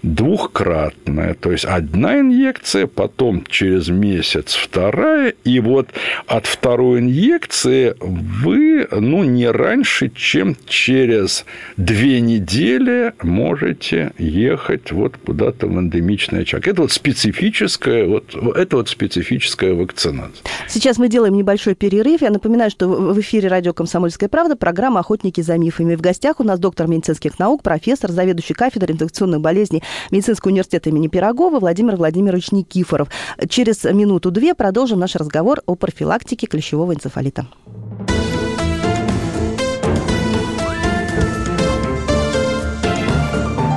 двухкратная. 0.03 1.35
То 1.35 1.51
есть 1.51 1.65
одна 1.65 2.21
инъекция, 2.21 2.87
потом 2.87 3.45
через 3.49 3.89
месяц 3.89 4.55
вторая. 4.55 5.35
И 5.45 5.59
вот 5.59 5.89
от 6.27 6.47
второй 6.47 7.01
инъекции 7.01 7.95
вы 7.99 8.87
ну, 8.93 9.25
не 9.25 9.49
раньше, 9.49 10.09
чем 10.15 10.57
через 10.67 11.45
две 11.77 12.21
недели 12.21 13.13
можете 13.23 14.13
ехать 14.19 14.93
вот 14.93 15.17
куда-то 15.17 15.67
в 15.67 15.81
эндемичный 15.81 16.43
очаг. 16.43 16.69
Это 16.69 16.83
вот 16.83 16.93
специфическая, 16.93 18.07
вот, 18.07 18.37
это 18.55 18.77
вот 18.77 18.89
специфическая 18.89 19.75
вакцинация. 19.75 20.45
Сейчас 20.83 20.99
мы 20.99 21.09
делаем 21.09 21.37
небольшой 21.37 21.77
перерыв. 21.77 22.23
Я 22.23 22.31
напоминаю, 22.31 22.69
что 22.69 22.89
в 22.89 23.21
эфире 23.21 23.49
радио 23.49 23.73
«Комсомольская 23.73 24.29
правда» 24.29 24.57
программа 24.57 24.99
«Охотники 24.99 25.41
за 25.41 25.57
мифами». 25.57 25.95
В 25.95 26.01
гостях 26.01 26.41
у 26.41 26.43
нас 26.43 26.59
доктор 26.59 26.89
медицинских 26.89 27.39
наук, 27.39 27.63
профессор, 27.63 28.11
заведующий 28.11 28.55
кафедрой 28.55 28.97
инфекционных 28.97 29.41
болезней 29.41 29.85
Медицинского 30.11 30.51
университета 30.51 30.91
имени 30.91 31.07
Пирогова 31.07 31.61
Владимир 31.61 31.95
Владимирович 31.95 32.51
Никифоров. 32.51 33.11
Через 33.49 33.85
минуту-две 33.85 34.57
продолжим 34.57 34.99
наш 34.99 35.15
разговор 35.15 35.61
о 35.67 35.77
профилактике 35.77 36.49
клещевого 36.49 36.93
энцефалита. 36.93 37.47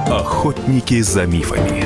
Охотники 0.10 1.02
за 1.02 1.28
мифами. 1.28 1.86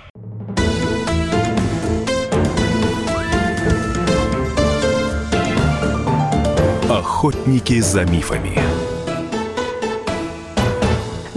Охотники 6.91 7.79
за 7.79 8.03
мифами. 8.03 8.70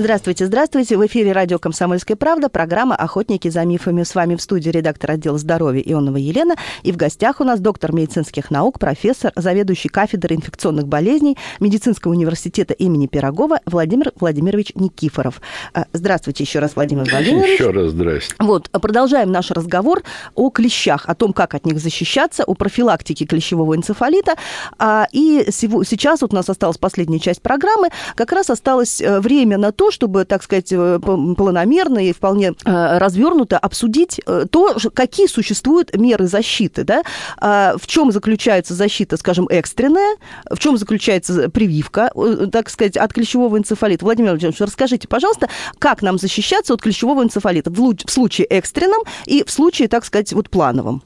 Здравствуйте, 0.04 0.44
здравствуйте. 0.44 0.98
В 0.98 1.06
эфире 1.06 1.32
радио 1.32 1.58
«Комсомольская 1.58 2.14
правда», 2.14 2.50
программа 2.50 2.94
«Охотники 2.94 3.48
за 3.48 3.64
мифами». 3.64 4.02
С 4.02 4.14
вами 4.14 4.36
в 4.36 4.42
студии 4.42 4.68
редактор 4.68 5.12
отдела 5.12 5.38
здоровья 5.38 5.80
Ионова 5.80 6.18
Елена. 6.18 6.56
И 6.82 6.92
в 6.92 6.98
гостях 6.98 7.40
у 7.40 7.44
нас 7.44 7.58
доктор 7.58 7.94
медицинских 7.94 8.50
наук, 8.50 8.78
профессор, 8.78 9.32
заведующий 9.34 9.88
кафедрой 9.88 10.36
инфекционных 10.36 10.88
болезней 10.88 11.38
Медицинского 11.58 12.12
университета 12.12 12.74
имени 12.74 13.06
Пирогова 13.06 13.60
Владимир 13.64 14.12
Владимирович 14.16 14.72
Никифоров. 14.74 15.40
А, 15.72 15.86
здравствуйте 15.94 16.44
еще 16.44 16.58
раз, 16.58 16.76
Владимир 16.76 17.10
Владимирович. 17.10 17.58
Еще 17.58 17.70
раз 17.70 17.92
здрасте. 17.92 18.34
Вот, 18.38 18.68
продолжаем 18.68 19.32
наш 19.32 19.52
разговор 19.52 20.02
о 20.34 20.50
клещах, 20.50 21.08
о 21.08 21.14
том, 21.14 21.32
как 21.32 21.54
от 21.54 21.64
них 21.64 21.78
защищаться, 21.78 22.44
о 22.44 22.52
профилактике 22.52 23.24
клещевого 23.24 23.74
энцефалита. 23.74 24.34
А, 24.78 25.06
и 25.12 25.46
сейчас 25.48 26.20
вот 26.20 26.34
у 26.34 26.36
нас 26.36 26.50
осталась 26.50 26.76
последняя 26.76 27.20
часть 27.20 27.40
программы. 27.40 27.88
Как 28.16 28.32
раз 28.32 28.50
осталось 28.50 29.00
э, 29.00 29.20
время 29.20 29.56
на 29.56 29.72
то, 29.72 29.90
чтобы, 29.94 30.24
так 30.24 30.42
сказать, 30.42 30.72
э, 30.72 30.98
планомерно 30.98 32.06
и 32.06 32.12
вполне 32.12 32.48
э, 32.48 32.98
развернуто 32.98 33.56
обсудить 33.56 34.20
э, 34.26 34.46
то, 34.50 34.76
какие 34.92 35.26
существуют 35.26 35.96
меры 35.96 36.26
защиты, 36.26 36.84
да, 36.84 37.02
а, 37.38 37.76
в 37.78 37.86
чем 37.86 38.10
заключается 38.12 38.74
защита, 38.74 39.16
скажем, 39.16 39.46
экстренная, 39.48 40.16
в 40.50 40.58
чем 40.58 40.76
заключается 40.76 41.48
прививка, 41.48 42.10
так 42.50 42.68
сказать, 42.68 42.96
от 42.96 43.12
клещевого 43.12 43.56
энцефалита. 43.56 44.04
Владимир 44.04 44.30
Владимирович, 44.30 44.60
расскажите, 44.60 45.06
пожалуйста, 45.06 45.48
как 45.78 46.02
нам 46.02 46.18
защищаться 46.18 46.74
от 46.74 46.82
клещевого 46.82 47.22
энцефалита 47.22 47.70
в 47.70 47.96
случае 48.06 48.46
экстренном 48.48 49.02
и 49.26 49.44
в 49.44 49.50
случае, 49.50 49.88
так 49.88 50.04
сказать, 50.04 50.32
вот 50.32 50.50
плановом? 50.50 51.02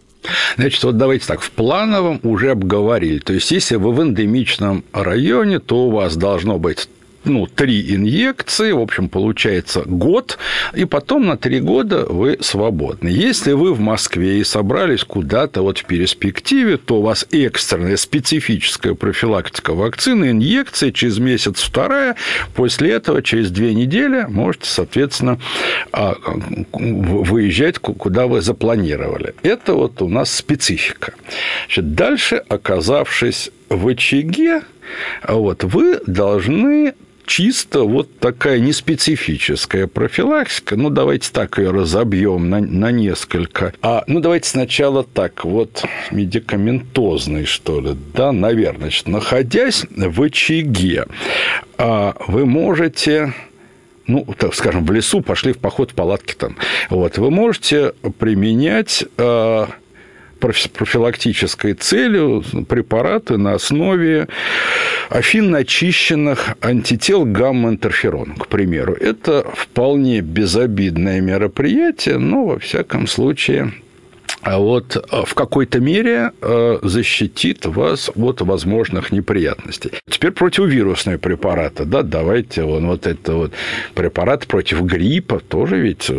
Значит, 0.57 0.83
вот 0.83 0.97
давайте 0.97 1.27
так, 1.27 1.41
в 1.41 1.51
плановом 1.51 2.21
уже 2.23 2.51
обговорили. 2.51 3.19
То 3.19 3.33
есть, 3.35 3.51
если 3.51 3.77
вы 3.77 3.93
в 3.93 4.03
эндемичном 4.03 4.85
районе, 4.93 5.61
то 5.61 5.87
у 5.87 5.91
вас 5.91 6.17
должно 6.17 6.59
быть 6.59 6.89
ну, 7.29 7.47
три 7.47 7.95
инъекции, 7.95 8.73
в 8.73 8.81
общем, 8.81 9.09
получается 9.09 9.83
год, 9.85 10.39
и 10.75 10.85
потом 10.85 11.27
на 11.27 11.37
три 11.37 11.61
года 11.61 12.05
вы 12.05 12.39
свободны. 12.41 13.09
Если 13.09 13.53
вы 13.53 13.73
в 13.75 13.81
Москве 13.81 14.41
и 14.41 14.45
собрались 14.45 15.05
куда-то 15.05 15.63
вот 15.63 15.79
в 15.79 15.85
перспективе, 15.85 16.77
то 16.77 16.97
у 16.99 17.03
вас 17.03 17.27
экстренная 17.31 17.97
специфическая 17.97 18.95
профилактика 18.95 19.75
вакцины, 19.75 20.31
инъекции, 20.31 20.91
через 20.91 21.19
месяц 21.19 21.63
вторая, 21.63 22.17
после 22.55 22.93
этого 22.93 23.23
через 23.23 23.51
две 23.51 23.75
недели 23.75 24.27
можете, 24.29 24.67
соответственно, 24.69 25.39
а, 25.93 26.17
выезжать, 26.73 27.79
куда 27.79 28.27
вы 28.27 28.41
запланировали. 28.41 29.35
Это 29.43 29.75
вот 29.75 30.03
у 30.03 30.09
нас 30.09 30.35
специфика. 30.35 31.15
Значит, 31.67 31.95
дальше, 31.95 32.43
оказавшись 32.49 33.51
в 33.69 33.89
очаге, 33.89 34.63
вот, 35.27 35.65
вы 35.65 36.01
должны 36.07 36.95
чисто 37.29 37.85
вот 37.85 38.19
такая 38.19 38.59
неспецифическая 38.59 39.87
профилактика. 39.87 40.77
Ну, 40.77 40.91
давайте 40.91 41.31
так 41.31 41.59
ее 41.59 41.71
разобьем 41.71 42.49
на, 42.51 42.59
на 42.61 42.91
несколько. 42.91 43.75
А, 43.83 44.03
ну, 44.07 44.21
давайте 44.21 44.49
сначала 44.49 45.05
так, 45.05 45.45
вот 45.45 45.85
медикаментозный, 46.11 47.45
что 47.45 47.81
ли, 47.81 47.97
да, 48.15 48.33
наверное. 48.33 48.89
Значит, 48.89 49.09
находясь 49.09 49.85
в 49.91 50.23
очаге, 50.23 51.07
а, 51.77 52.17
вы 52.27 52.47
можете 52.47 53.35
ну, 54.07 54.27
так 54.39 54.55
скажем, 54.55 54.87
в 54.87 54.91
лесу 54.91 55.21
пошли 55.21 55.53
в 55.53 55.59
поход 55.59 55.91
в 55.91 55.95
палатке 55.95 56.35
там. 56.35 56.57
Вот, 56.89 57.19
вы 57.19 57.31
можете 57.31 57.93
применять 58.19 59.05
а, 59.19 59.69
профилактической 60.39 61.75
целью 61.75 62.43
препараты 62.69 63.37
на 63.37 63.55
основе 63.55 64.29
афинно 65.09 65.59
очищенных 65.59 66.57
антител 66.61 67.25
гамма-интерферон, 67.25 68.35
к 68.35 68.47
примеру. 68.49 68.95
Это 68.95 69.47
вполне 69.55 70.21
безобидное 70.21 71.21
мероприятие, 71.21 72.19
но, 72.19 72.47
во 72.47 72.59
всяком 72.59 73.07
случае, 73.07 73.73
а 74.49 74.59
вот 74.59 74.97
э, 74.97 75.25
в 75.27 75.35
какой-то 75.35 75.79
мере 75.79 76.33
э, 76.41 76.79
защитит 76.83 77.67
вас 77.67 78.11
от 78.17 78.41
возможных 78.41 79.13
неприятностей. 79.13 79.91
Теперь 80.09 80.31
противовирусные 80.31 81.19
препараты, 81.19 81.85
да, 81.85 82.03
давайте 82.03 82.63
вон 82.63 82.87
вот 82.87 83.07
это 83.07 83.35
вот 83.35 83.53
препарат 83.95 84.47
против 84.47 84.81
гриппа, 84.81 85.41
тоже 85.41 85.77
ведь 85.77 86.11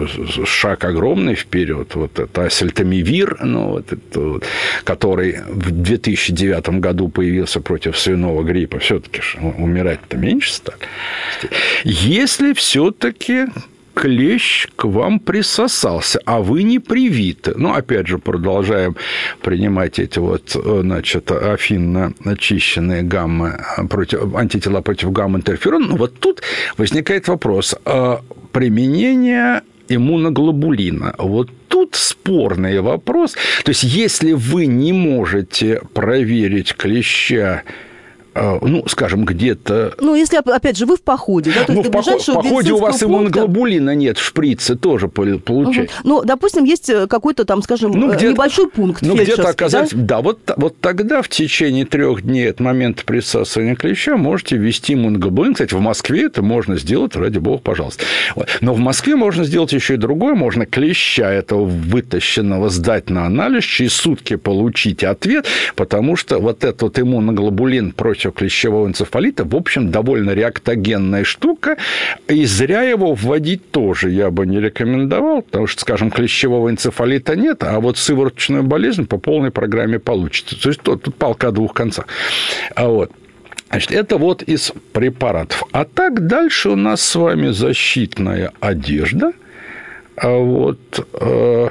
шаг 0.45 0.83
огромный 0.83 1.33
вперед. 1.33 1.95
Вот 1.95 2.19
это 2.19 2.45
асельтамивир, 2.45 3.39
ну, 3.43 3.69
вот 3.69 3.93
это 3.93 4.39
который 4.83 5.39
в 5.47 5.71
2009 5.71 6.69
году 6.79 7.09
появился 7.09 7.61
против 7.61 7.97
свиного 7.97 8.43
гриппа, 8.43 8.77
все-таки 8.77 9.21
умирать-то 9.39 10.17
меньше 10.17 10.53
стали. 10.53 10.77
Если 11.83 12.53
все-таки 12.53 13.47
клещ 13.93 14.67
к 14.75 14.85
вам 14.85 15.19
присосался, 15.19 16.19
а 16.25 16.39
вы 16.39 16.63
не 16.63 16.79
привиты. 16.79 17.53
Ну, 17.55 17.73
опять 17.73 18.07
же, 18.07 18.17
продолжаем 18.17 18.95
принимать 19.41 19.99
эти 19.99 20.19
вот, 20.19 20.51
значит, 20.53 21.31
афинно 21.31 22.13
очищенные 22.25 23.03
гамма 23.03 23.59
против, 23.89 24.35
антитела 24.35 24.81
против 24.81 25.11
гамма-интерферона. 25.11 25.87
Ну, 25.87 25.95
вот 25.97 26.19
тут 26.19 26.41
возникает 26.77 27.27
вопрос. 27.27 27.75
А 27.85 28.21
применение 28.51 29.61
иммуноглобулина. 29.89 31.15
Вот 31.17 31.49
тут 31.67 31.95
спорный 31.95 32.79
вопрос. 32.79 33.33
То 33.63 33.69
есть, 33.69 33.83
если 33.83 34.33
вы 34.33 34.67
не 34.67 34.93
можете 34.93 35.81
проверить 35.93 36.75
клеща 36.75 37.63
ну, 38.61 38.83
скажем, 38.87 39.25
где-то... 39.25 39.93
Ну, 39.99 40.15
если, 40.15 40.37
опять 40.37 40.77
же, 40.77 40.85
вы 40.85 40.97
в 40.97 41.01
походе, 41.01 41.51
да, 41.53 41.63
то 41.65 41.73
ну, 41.73 41.83
есть 41.83 42.27
в, 42.27 42.31
в 42.31 42.33
походе 42.33 42.71
у 42.73 42.77
вас 42.77 43.01
иммуноглобулина 43.03 43.95
нет 43.95 44.17
в 44.17 44.23
шприце, 44.23 44.75
тоже 44.75 45.07
получается. 45.07 45.95
Угу. 46.01 46.09
Ну, 46.09 46.23
допустим, 46.23 46.63
есть 46.63 46.89
э, 46.89 47.07
какой-то 47.07 47.45
там, 47.45 47.61
скажем, 47.61 47.91
ну, 47.91 48.11
э, 48.11 48.29
небольшой 48.29 48.69
пункт 48.69 49.01
Ну, 49.01 49.15
где-то 49.15 49.49
оказались... 49.49 49.91
Да, 49.91 50.17
да 50.17 50.21
вот, 50.21 50.39
вот 50.57 50.79
тогда 50.79 51.21
в 51.21 51.29
течение 51.29 51.85
трех 51.85 52.21
дней 52.21 52.49
от 52.49 52.59
момента 52.59 53.03
присасывания 53.05 53.75
клеща 53.75 54.17
можете 54.17 54.57
ввести 54.57 54.93
иммуноглобулин. 54.93 55.53
Кстати, 55.53 55.73
в 55.73 55.81
Москве 55.81 56.25
это 56.25 56.41
можно 56.41 56.77
сделать, 56.77 57.15
ради 57.15 57.39
бога, 57.39 57.61
пожалуйста. 57.61 58.03
Но 58.61 58.73
в 58.73 58.79
Москве 58.79 59.15
можно 59.15 59.43
сделать 59.43 59.73
еще 59.73 59.95
и 59.95 59.97
другое. 59.97 60.35
Можно 60.35 60.65
клеща 60.65 61.31
этого 61.31 61.65
вытащенного 61.65 62.69
сдать 62.69 63.09
на 63.09 63.25
анализ, 63.25 63.63
через 63.63 63.93
сутки 63.93 64.35
получить 64.35 65.03
ответ, 65.03 65.45
потому 65.75 66.15
что 66.15 66.39
вот 66.39 66.63
этот 66.63 66.81
вот 66.81 66.99
иммуноглобулин 66.99 67.91
против 67.91 68.28
против 68.29 68.33
клещевого 68.33 68.87
энцефалита, 68.87 69.43
в 69.43 69.55
общем, 69.55 69.91
довольно 69.91 70.31
реактогенная 70.31 71.23
штука, 71.23 71.77
и 72.27 72.45
зря 72.45 72.83
его 72.83 73.13
вводить 73.13 73.71
тоже 73.71 74.09
я 74.09 74.29
бы 74.31 74.45
не 74.45 74.59
рекомендовал, 74.59 75.41
потому 75.41 75.67
что, 75.67 75.81
скажем, 75.81 76.11
клещевого 76.11 76.69
энцефалита 76.69 77.35
нет, 77.35 77.63
а 77.63 77.79
вот 77.79 77.97
сывороточную 77.97 78.63
болезнь 78.63 79.05
по 79.05 79.17
полной 79.17 79.51
программе 79.51 79.99
получится. 79.99 80.61
То 80.61 80.69
есть 80.69 80.81
тут, 80.81 81.03
тут 81.03 81.15
палка 81.15 81.47
о 81.47 81.51
двух 81.51 81.73
концах. 81.73 82.07
А 82.75 82.87
вот. 82.87 83.11
Значит, 83.69 83.91
это 83.91 84.17
вот 84.17 84.41
из 84.41 84.73
препаратов. 84.93 85.63
А 85.71 85.85
так 85.85 86.25
дальше 86.25 86.69
у 86.69 86.75
нас 86.75 87.01
с 87.01 87.15
вами 87.15 87.49
защитная 87.51 88.51
одежда. 88.59 89.31
А 90.15 90.37
вот 90.37 91.07
э, 91.13 91.69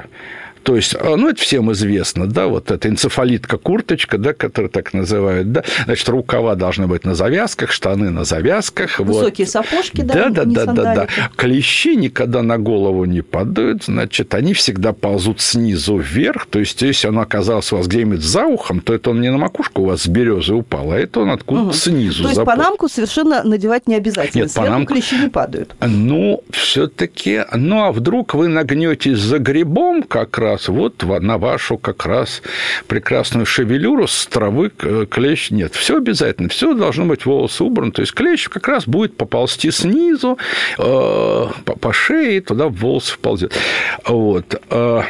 то 0.63 0.75
есть, 0.75 0.95
а, 0.95 1.15
ну, 1.15 1.29
это 1.29 1.41
всем 1.41 1.71
известно, 1.71 2.27
да, 2.27 2.47
вот 2.47 2.71
эта 2.71 2.87
энцефалитка 2.89 3.57
курточка, 3.57 4.17
да, 4.17 4.33
которую 4.33 4.69
так 4.69 4.93
называют, 4.93 5.51
да, 5.51 5.63
значит, 5.85 6.07
рукава 6.09 6.55
должны 6.55 6.87
быть 6.87 7.05
на 7.05 7.15
завязках, 7.15 7.71
штаны 7.71 8.09
на 8.09 8.23
завязках. 8.23 8.99
Высокие 8.99 9.45
вот. 9.45 9.51
сапожки, 9.51 10.01
да, 10.01 10.29
да, 10.29 10.45
да, 10.45 10.65
да, 10.65 10.73
да, 10.73 10.95
да. 10.95 11.07
Клещи 11.35 11.95
никогда 11.95 12.41
на 12.41 12.57
голову 12.57 13.05
не 13.05 13.21
падают, 13.21 13.85
значит, 13.85 14.33
они 14.33 14.53
всегда 14.53 14.93
ползут 14.93 15.41
снизу 15.41 15.97
вверх, 15.97 16.47
то 16.47 16.59
есть, 16.59 16.81
если 16.81 17.07
он 17.07 17.19
оказался 17.19 17.75
у 17.75 17.77
вас 17.79 17.87
где-нибудь 17.87 18.21
за 18.21 18.45
ухом, 18.45 18.81
то 18.81 18.93
это 18.93 19.11
он 19.11 19.21
не 19.21 19.31
на 19.31 19.37
макушку 19.37 19.83
у 19.83 19.85
вас 19.85 20.03
с 20.03 20.07
березы 20.07 20.53
упал, 20.53 20.91
а 20.91 20.99
это 20.99 21.21
он 21.21 21.31
откуда-то 21.31 21.67
угу. 21.67 21.73
снизу. 21.73 22.23
То 22.23 22.29
есть, 22.29 22.43
панамку 22.43 22.87
совершенно 22.87 23.43
надевать 23.43 23.87
не 23.87 23.95
обязательно, 23.95 24.43
Нет, 24.43 24.51
сверху 24.51 24.67
панамку... 24.67 24.93
клещи 24.93 25.15
не 25.15 25.29
падают. 25.29 25.75
Ну, 25.79 26.43
все 26.51 26.87
таки 26.87 27.43
ну, 27.55 27.83
а 27.83 27.91
вдруг 27.91 28.33
вы 28.33 28.47
нагнетесь 28.47 29.19
за 29.19 29.39
грибом 29.39 30.03
как 30.03 30.37
раз, 30.37 30.58
раз 30.59 30.67
вот 30.67 31.03
на 31.03 31.37
вашу 31.37 31.77
как 31.77 32.05
раз 32.05 32.41
прекрасную 32.87 33.45
шевелюру 33.45 34.07
с 34.07 34.27
травы 34.27 34.69
клещ 34.69 35.51
нет. 35.51 35.75
Все 35.75 35.97
обязательно, 35.97 36.49
все 36.49 36.73
должно 36.73 37.05
быть 37.05 37.25
волосы 37.25 37.63
убраны. 37.63 37.91
То 37.91 38.01
есть 38.01 38.13
клещ 38.13 38.49
как 38.49 38.67
раз 38.67 38.87
будет 38.87 39.17
поползти 39.17 39.71
снизу 39.71 40.37
э, 40.77 41.47
по 41.63 41.93
шее, 41.93 42.41
туда 42.41 42.67
волосы 42.67 43.13
вползет. 43.13 43.53
Вот. 44.05 44.61
Э, 44.69 45.03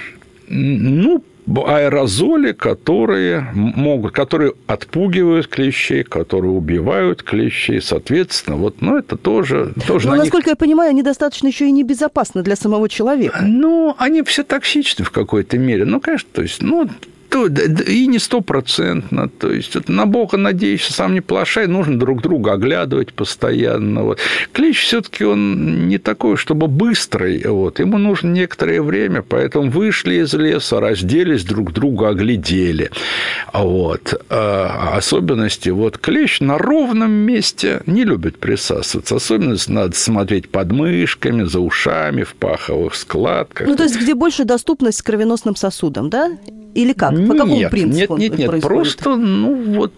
ну, 0.47 1.23
аэрозоли, 1.57 2.51
которые 2.51 3.47
могут, 3.53 4.13
которые 4.13 4.53
отпугивают 4.67 5.47
клещей, 5.47 6.03
которые 6.03 6.51
убивают 6.51 7.23
клещей, 7.23 7.81
соответственно, 7.81 8.57
вот, 8.57 8.81
ну, 8.81 8.97
это 8.97 9.17
тоже... 9.17 9.73
тоже 9.87 10.07
Но, 10.07 10.15
насколько 10.15 10.49
них... 10.49 10.53
я 10.53 10.55
понимаю, 10.55 10.91
они 10.91 11.03
достаточно 11.03 11.47
еще 11.47 11.67
и 11.67 11.71
небезопасны 11.71 12.43
для 12.43 12.55
самого 12.55 12.89
человека. 12.89 13.43
Ну, 13.45 13.95
они 13.97 14.21
все 14.23 14.43
токсичны 14.43 15.05
в 15.05 15.11
какой-то 15.11 15.57
мере. 15.57 15.85
Ну, 15.85 15.99
конечно, 15.99 16.29
то 16.31 16.41
есть, 16.41 16.61
ну, 16.61 16.87
то, 17.29 17.47
и 17.47 18.07
не 18.07 18.19
стопроцентно. 18.19 19.29
То 19.29 19.51
есть, 19.51 19.75
вот 19.75 19.87
на 19.89 20.05
Бога 20.05 20.37
надеешься, 20.37 20.93
сам 20.93 21.13
не 21.13 21.21
плашай, 21.21 21.67
нужно 21.67 21.99
друг 21.99 22.21
друга 22.21 22.53
оглядывать 22.53 23.13
постоянно. 23.13 24.03
Вот. 24.03 24.19
Клещ 24.51 24.83
все 24.83 25.01
таки 25.01 25.23
он 25.23 25.87
не 25.87 25.97
такой, 25.97 26.37
чтобы 26.37 26.67
быстрый. 26.67 27.45
Вот. 27.45 27.79
Ему 27.79 27.97
нужно 27.97 28.29
некоторое 28.29 28.81
время, 28.81 29.21
поэтому 29.21 29.69
вышли 29.69 30.15
из 30.15 30.33
леса, 30.33 30.79
разделись, 30.79 31.43
друг 31.43 31.71
друга 31.73 32.09
оглядели. 32.09 32.89
Вот. 33.53 34.25
А 34.29 34.95
особенности. 34.97 35.69
Вот 35.69 35.97
клещ 35.97 36.39
на 36.39 36.57
ровном 36.57 37.11
месте 37.11 37.81
не 37.85 38.03
любит 38.03 38.39
присасываться. 38.39 39.15
Особенность 39.15 39.69
надо 39.69 39.95
смотреть 39.95 40.49
под 40.49 40.71
мышками, 40.71 41.43
за 41.43 41.59
ушами, 41.59 42.23
в 42.23 42.33
паховых 42.35 42.95
складках. 42.95 43.67
Ну, 43.67 43.75
то 43.75 43.83
есть, 43.83 43.99
где 43.99 44.15
больше 44.15 44.45
доступность 44.45 45.01
к 45.01 45.05
кровеносным 45.05 45.55
сосудам, 45.55 46.09
да? 46.09 46.31
Или 46.75 46.93
как? 46.93 47.18
По 47.27 47.33
какому 47.33 47.55
нет, 47.55 47.71
принципу? 47.71 48.17
Нет, 48.17 48.37
нет, 48.37 48.51
нет, 48.51 48.61
просто, 48.61 49.15
ну 49.15 49.79
вот 49.79 49.93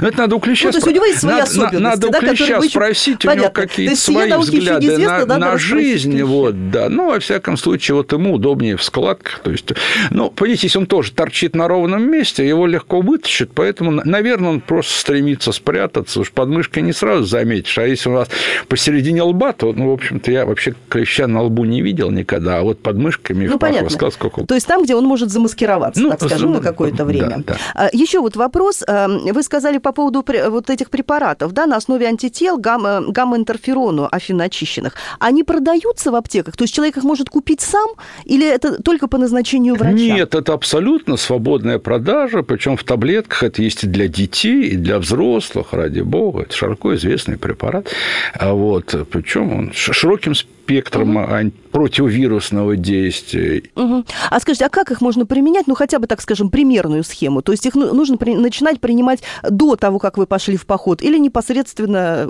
это 0.00 0.18
надо 0.18 0.36
у 0.36 0.40
Клеща, 0.40 0.66
ну, 0.66 0.72
то 0.72 0.78
есть 0.78 0.88
у 0.88 0.90
него 0.90 1.04
есть 1.04 1.20
свои 1.20 1.32
надо, 1.32 1.44
особенности, 1.44 1.76
надо 1.76 2.08
да, 2.08 2.18
у 2.18 2.20
Клеща 2.20 2.56
еще... 2.56 2.68
спросить, 2.68 3.18
Понятно. 3.22 3.32
у 3.32 3.44
него 3.44 3.50
какие-то 3.52 3.96
свои 3.96 4.32
взгляды 4.32 4.98
на, 4.98 5.26
да, 5.26 5.38
на 5.38 5.58
жизнь. 5.58 6.22
Вот, 6.22 6.70
да. 6.70 6.88
Ну, 6.88 7.10
во 7.10 7.20
всяком 7.20 7.56
случае, 7.56 7.96
вот 7.96 8.12
ему 8.12 8.34
удобнее 8.34 8.76
в 8.76 8.82
складках. 8.82 9.40
То 9.40 9.50
есть, 9.50 9.72
ну, 10.10 10.30
понимаете, 10.30 10.66
если 10.66 10.78
он 10.78 10.86
тоже 10.86 11.12
торчит 11.12 11.54
на 11.54 11.68
ровном 11.68 12.10
месте, 12.10 12.46
его 12.46 12.66
легко 12.66 13.00
вытащат, 13.00 13.50
поэтому, 13.54 13.90
наверное, 13.90 14.50
он 14.50 14.60
просто 14.60 14.98
стремится 14.98 15.52
спрятаться. 15.52 16.20
Уж 16.20 16.30
под 16.32 16.48
мышкой 16.48 16.82
не 16.82 16.92
сразу 16.92 17.24
заметишь. 17.24 17.78
А 17.78 17.86
если 17.86 18.08
у 18.08 18.12
вас 18.12 18.28
посередине 18.68 19.22
лба, 19.22 19.52
то, 19.52 19.72
ну, 19.72 19.90
в 19.90 19.92
общем-то, 19.92 20.30
я 20.30 20.46
вообще 20.46 20.74
Клеща 20.88 21.26
на 21.26 21.42
лбу 21.42 21.64
не 21.64 21.82
видел 21.82 22.10
никогда, 22.10 22.58
а 22.58 22.62
вот 22.62 22.82
под 22.82 22.96
мышками 22.96 23.46
ну, 23.46 23.58
понятно. 23.58 23.90
сказал, 23.90 24.12
сколько... 24.12 24.44
То 24.44 24.54
есть 24.54 24.66
там, 24.66 24.84
где 24.84 24.94
он 24.94 25.04
может 25.04 25.30
замаскироваться, 25.30 26.00
ну, 26.00 26.10
так 26.10 26.22
скажем, 26.22 26.50
ну, 26.50 26.56
на 26.58 26.62
какое-то 26.62 27.04
время. 27.04 27.42
Да, 27.46 27.56
да. 27.74 27.90
Еще 27.92 28.20
вот 28.20 28.36
вопрос. 28.36 28.82
Вы 28.86 29.42
сказали 29.42 29.71
по 29.78 29.92
поводу 29.92 30.24
вот 30.50 30.70
этих 30.70 30.90
препаратов, 30.90 31.52
да, 31.52 31.66
на 31.66 31.76
основе 31.76 32.06
антител 32.06 32.58
гамма, 32.58 33.02
гамма-интерферону 33.08 34.08
афиноочищенных, 34.10 34.94
они 35.18 35.42
продаются 35.42 36.10
в 36.10 36.14
аптеках? 36.14 36.56
То 36.56 36.64
есть 36.64 36.74
человек 36.74 36.96
их 36.96 37.04
может 37.04 37.28
купить 37.30 37.60
сам 37.60 37.90
или 38.24 38.48
это 38.48 38.82
только 38.82 39.08
по 39.08 39.18
назначению 39.18 39.74
врача? 39.74 39.96
Нет, 39.96 40.34
это 40.34 40.52
абсолютно 40.52 41.16
свободная 41.16 41.78
продажа, 41.78 42.42
причем 42.42 42.76
в 42.76 42.84
таблетках 42.84 43.42
это 43.42 43.62
есть 43.62 43.84
и 43.84 43.86
для 43.86 44.08
детей, 44.08 44.68
и 44.68 44.76
для 44.76 44.98
взрослых, 44.98 45.72
ради 45.72 46.00
бога. 46.00 46.42
Это 46.42 46.54
широко 46.54 46.94
известный 46.94 47.36
препарат. 47.36 47.88
А 48.34 48.52
вот, 48.52 48.94
причем 49.10 49.52
он 49.52 49.72
широким 49.72 50.34
спектром 50.34 50.61
угу. 50.66 51.52
противовирусного 51.70 52.76
действия. 52.76 53.62
Угу. 53.74 54.04
А 54.30 54.40
скажите, 54.40 54.66
а 54.66 54.68
как 54.68 54.90
их 54.90 55.00
можно 55.00 55.26
применять? 55.26 55.66
Ну, 55.66 55.74
хотя 55.74 55.98
бы, 55.98 56.06
так 56.06 56.20
скажем, 56.20 56.50
примерную 56.50 57.04
схему. 57.04 57.42
То 57.42 57.52
есть 57.52 57.66
их 57.66 57.74
ну, 57.74 57.94
нужно 57.94 58.16
при... 58.16 58.34
начинать 58.34 58.80
принимать 58.80 59.22
до 59.42 59.76
того, 59.76 59.98
как 59.98 60.18
вы 60.18 60.26
пошли 60.26 60.56
в 60.56 60.66
поход, 60.66 61.02
или 61.02 61.18
непосредственно, 61.18 62.28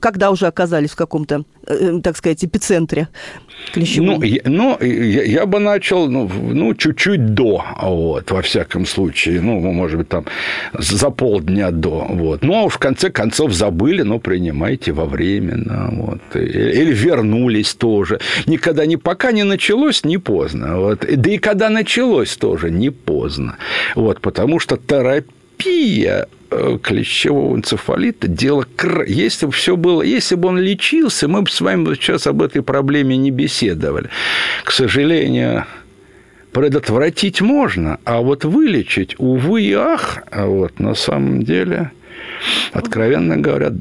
когда 0.00 0.30
уже 0.30 0.46
оказались 0.46 0.90
в 0.90 0.96
каком-то, 0.96 1.44
э, 1.66 2.00
так 2.02 2.16
сказать, 2.16 2.44
эпицентре 2.44 3.08
клещевом? 3.72 4.20
Ну, 4.20 4.22
я, 4.22 4.40
ну 4.44 4.78
я, 4.80 5.24
я 5.24 5.46
бы 5.46 5.58
начал, 5.58 6.08
ну, 6.08 6.30
ну, 6.52 6.74
чуть-чуть 6.74 7.34
до, 7.34 7.64
вот, 7.82 8.30
во 8.30 8.42
всяком 8.42 8.86
случае. 8.86 9.40
Ну, 9.40 9.60
может 9.72 9.98
быть, 9.98 10.08
там 10.08 10.24
за 10.78 11.10
полдня 11.10 11.70
до. 11.70 12.06
Вот. 12.08 12.42
Ну, 12.42 12.54
а 12.54 12.62
уж 12.64 12.74
в 12.74 12.78
конце 12.78 13.10
концов 13.10 13.52
забыли, 13.52 14.02
но 14.02 14.18
принимайте 14.18 14.92
во 14.92 15.04
временно. 15.04 15.90
Вот. 15.92 16.36
Или 16.36 16.92
вернули 16.92 17.47
вернулись 17.48 17.74
тоже. 17.74 18.20
Никогда 18.46 18.86
не 18.86 18.96
пока 18.96 19.32
не 19.32 19.44
началось, 19.44 20.04
не 20.04 20.18
поздно. 20.18 20.80
Вот. 20.80 21.04
Да 21.16 21.30
и 21.30 21.38
когда 21.38 21.70
началось 21.70 22.36
тоже 22.36 22.70
не 22.70 22.90
поздно. 22.90 23.56
Вот, 23.94 24.20
потому 24.20 24.60
что 24.60 24.76
терапия 24.76 26.28
э, 26.50 26.78
клещевого 26.82 27.56
энцефалита 27.56 28.28
дело 28.28 28.66
если 29.06 29.46
бы 29.46 29.52
все 29.52 29.76
было 29.76 30.02
если 30.02 30.36
бы 30.36 30.48
он 30.48 30.58
лечился 30.58 31.28
мы 31.28 31.42
бы 31.42 31.50
с 31.50 31.60
вами 31.60 31.94
сейчас 31.94 32.26
об 32.26 32.42
этой 32.42 32.62
проблеме 32.62 33.16
не 33.16 33.30
беседовали 33.30 34.08
к 34.64 34.70
сожалению 34.70 35.64
предотвратить 36.52 37.40
можно 37.40 37.98
а 38.04 38.20
вот 38.20 38.44
вылечить 38.44 39.16
увы 39.18 39.62
и 39.62 39.72
ах 39.72 40.22
вот 40.32 40.80
на 40.80 40.94
самом 40.94 41.42
деле 41.42 41.90
откровенно 42.72 43.36
говоря. 43.36 43.72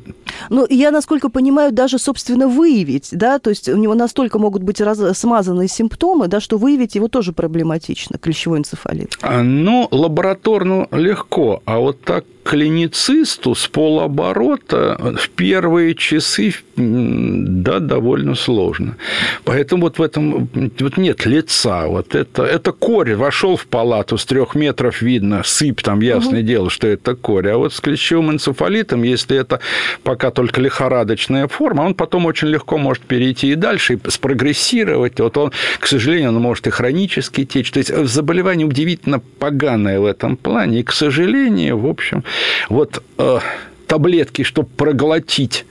Ну, 0.49 0.65
я, 0.69 0.91
насколько 0.91 1.29
понимаю, 1.29 1.71
даже, 1.71 1.97
собственно, 1.99 2.47
выявить, 2.47 3.09
да, 3.11 3.39
то 3.39 3.49
есть 3.49 3.69
у 3.69 3.77
него 3.77 3.95
настолько 3.95 4.39
могут 4.39 4.63
быть 4.63 4.81
раз... 4.81 5.17
смазанные 5.17 5.67
симптомы, 5.67 6.27
да, 6.27 6.39
что 6.39 6.57
выявить 6.57 6.95
его 6.95 7.07
тоже 7.07 7.33
проблематично, 7.33 8.17
клещевой 8.17 8.59
энцефалит. 8.59 9.17
А, 9.21 9.41
ну, 9.43 9.87
лабораторно 9.91 10.87
легко, 10.91 11.61
а 11.65 11.79
вот 11.79 12.01
так 12.01 12.25
клиницисту 12.47 13.55
с 13.55 13.67
полоборота 13.67 15.15
в 15.19 15.29
первые 15.29 15.95
часы, 15.95 16.53
да, 16.77 17.79
довольно 17.79 18.35
сложно. 18.35 18.95
Поэтому 19.43 19.83
вот 19.83 19.99
в 19.99 20.01
этом 20.01 20.49
вот 20.79 20.97
нет 20.97 21.25
лица. 21.25 21.87
Вот 21.87 22.15
это, 22.15 22.43
это 22.43 22.71
корь. 22.71 23.15
Вошел 23.15 23.57
в 23.57 23.65
палату, 23.65 24.17
с 24.17 24.25
трех 24.25 24.55
метров 24.55 25.01
видно, 25.01 25.41
сыпь, 25.43 25.81
там 25.81 25.99
ясное 25.99 26.39
угу. 26.39 26.47
дело, 26.47 26.69
что 26.69 26.87
это 26.87 27.15
корь. 27.15 27.49
А 27.49 27.57
вот 27.57 27.73
с 27.73 27.81
клещевым 27.81 28.31
энцефалитом 28.31 29.03
если 29.03 29.37
это 29.37 29.59
пока 30.03 30.31
только 30.31 30.61
лихорадочная 30.61 31.47
форма, 31.47 31.81
он 31.81 31.95
потом 31.95 32.25
очень 32.25 32.47
легко 32.47 32.77
может 32.77 33.03
перейти 33.03 33.51
и 33.51 33.55
дальше, 33.55 33.95
и 33.95 34.09
спрогрессировать. 34.09 35.19
Вот 35.19 35.37
он, 35.37 35.51
к 35.79 35.87
сожалению, 35.87 36.29
он 36.29 36.35
может 36.41 36.67
и 36.67 36.69
хронически 36.69 37.43
течь. 37.43 37.71
То 37.71 37.79
есть 37.79 37.93
заболевание 38.07 38.65
удивительно 38.65 39.19
поганое 39.39 39.99
в 39.99 40.05
этом 40.05 40.37
плане. 40.37 40.79
И, 40.79 40.83
к 40.83 40.93
сожалению, 40.93 41.77
в 41.77 41.87
общем, 41.87 42.23
вот 42.69 43.03
э, 43.17 43.39
таблетки, 43.87 44.43
чтобы 44.43 44.69
проглотить 44.69 45.65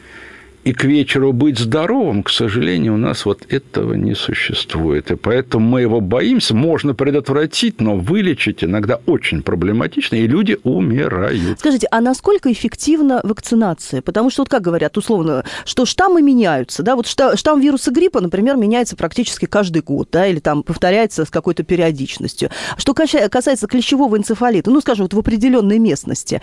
и 0.66 0.72
к 0.72 0.82
вечеру 0.82 1.32
быть 1.32 1.60
здоровым, 1.60 2.24
к 2.24 2.28
сожалению, 2.28 2.94
у 2.94 2.96
нас 2.96 3.24
вот 3.24 3.46
этого 3.48 3.94
не 3.94 4.16
существует. 4.16 5.12
И 5.12 5.14
поэтому 5.14 5.64
мы 5.64 5.82
его 5.82 6.00
боимся. 6.00 6.56
Можно 6.56 6.92
предотвратить, 6.92 7.80
но 7.80 7.96
вылечить 7.96 8.64
иногда 8.64 8.98
очень 9.06 9.44
проблематично, 9.44 10.16
и 10.16 10.26
люди 10.26 10.58
умирают. 10.64 11.60
Скажите, 11.60 11.86
а 11.92 12.00
насколько 12.00 12.50
эффективна 12.50 13.20
вакцинация? 13.22 14.02
Потому 14.02 14.28
что, 14.28 14.42
вот 14.42 14.48
как 14.48 14.62
говорят, 14.62 14.98
условно, 14.98 15.44
что 15.64 15.86
штаммы 15.86 16.20
меняются, 16.20 16.82
да, 16.82 16.96
вот 16.96 17.06
штамм 17.06 17.60
вируса 17.60 17.92
гриппа, 17.92 18.20
например, 18.20 18.56
меняется 18.56 18.96
практически 18.96 19.44
каждый 19.44 19.82
год, 19.82 20.08
да, 20.10 20.26
или 20.26 20.40
там 20.40 20.64
повторяется 20.64 21.24
с 21.24 21.30
какой-то 21.30 21.62
периодичностью. 21.62 22.50
Что 22.76 22.92
касается 22.92 23.68
клещевого 23.68 24.18
энцефалита, 24.18 24.72
ну, 24.72 24.80
скажем, 24.80 25.04
вот 25.04 25.14
в 25.14 25.18
определенной 25.20 25.78
местности, 25.78 26.42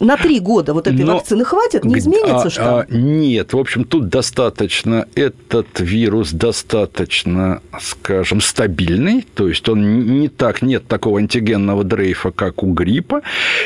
на 0.00 0.16
три 0.16 0.40
года 0.40 0.74
вот 0.74 0.86
этой 0.86 1.04
Но... 1.04 1.14
вакцины 1.14 1.44
хватит? 1.44 1.84
Не 1.84 1.98
изменится 1.98 2.46
а, 2.46 2.50
что? 2.50 2.78
А, 2.80 2.86
нет, 2.90 3.52
в 3.52 3.58
общем, 3.58 3.84
тут 3.84 4.08
достаточно, 4.08 5.06
этот 5.14 5.80
вирус 5.80 6.32
достаточно, 6.32 7.62
скажем, 7.80 8.40
стабильный, 8.40 9.26
то 9.34 9.48
есть 9.48 9.68
он 9.68 10.18
не 10.20 10.28
так, 10.28 10.62
нет 10.62 10.86
такого 10.86 11.18
антигенного 11.18 11.84
дрейфа, 11.84 12.30
как 12.30 12.62
у 12.62 12.72
гриппа, 12.72 13.22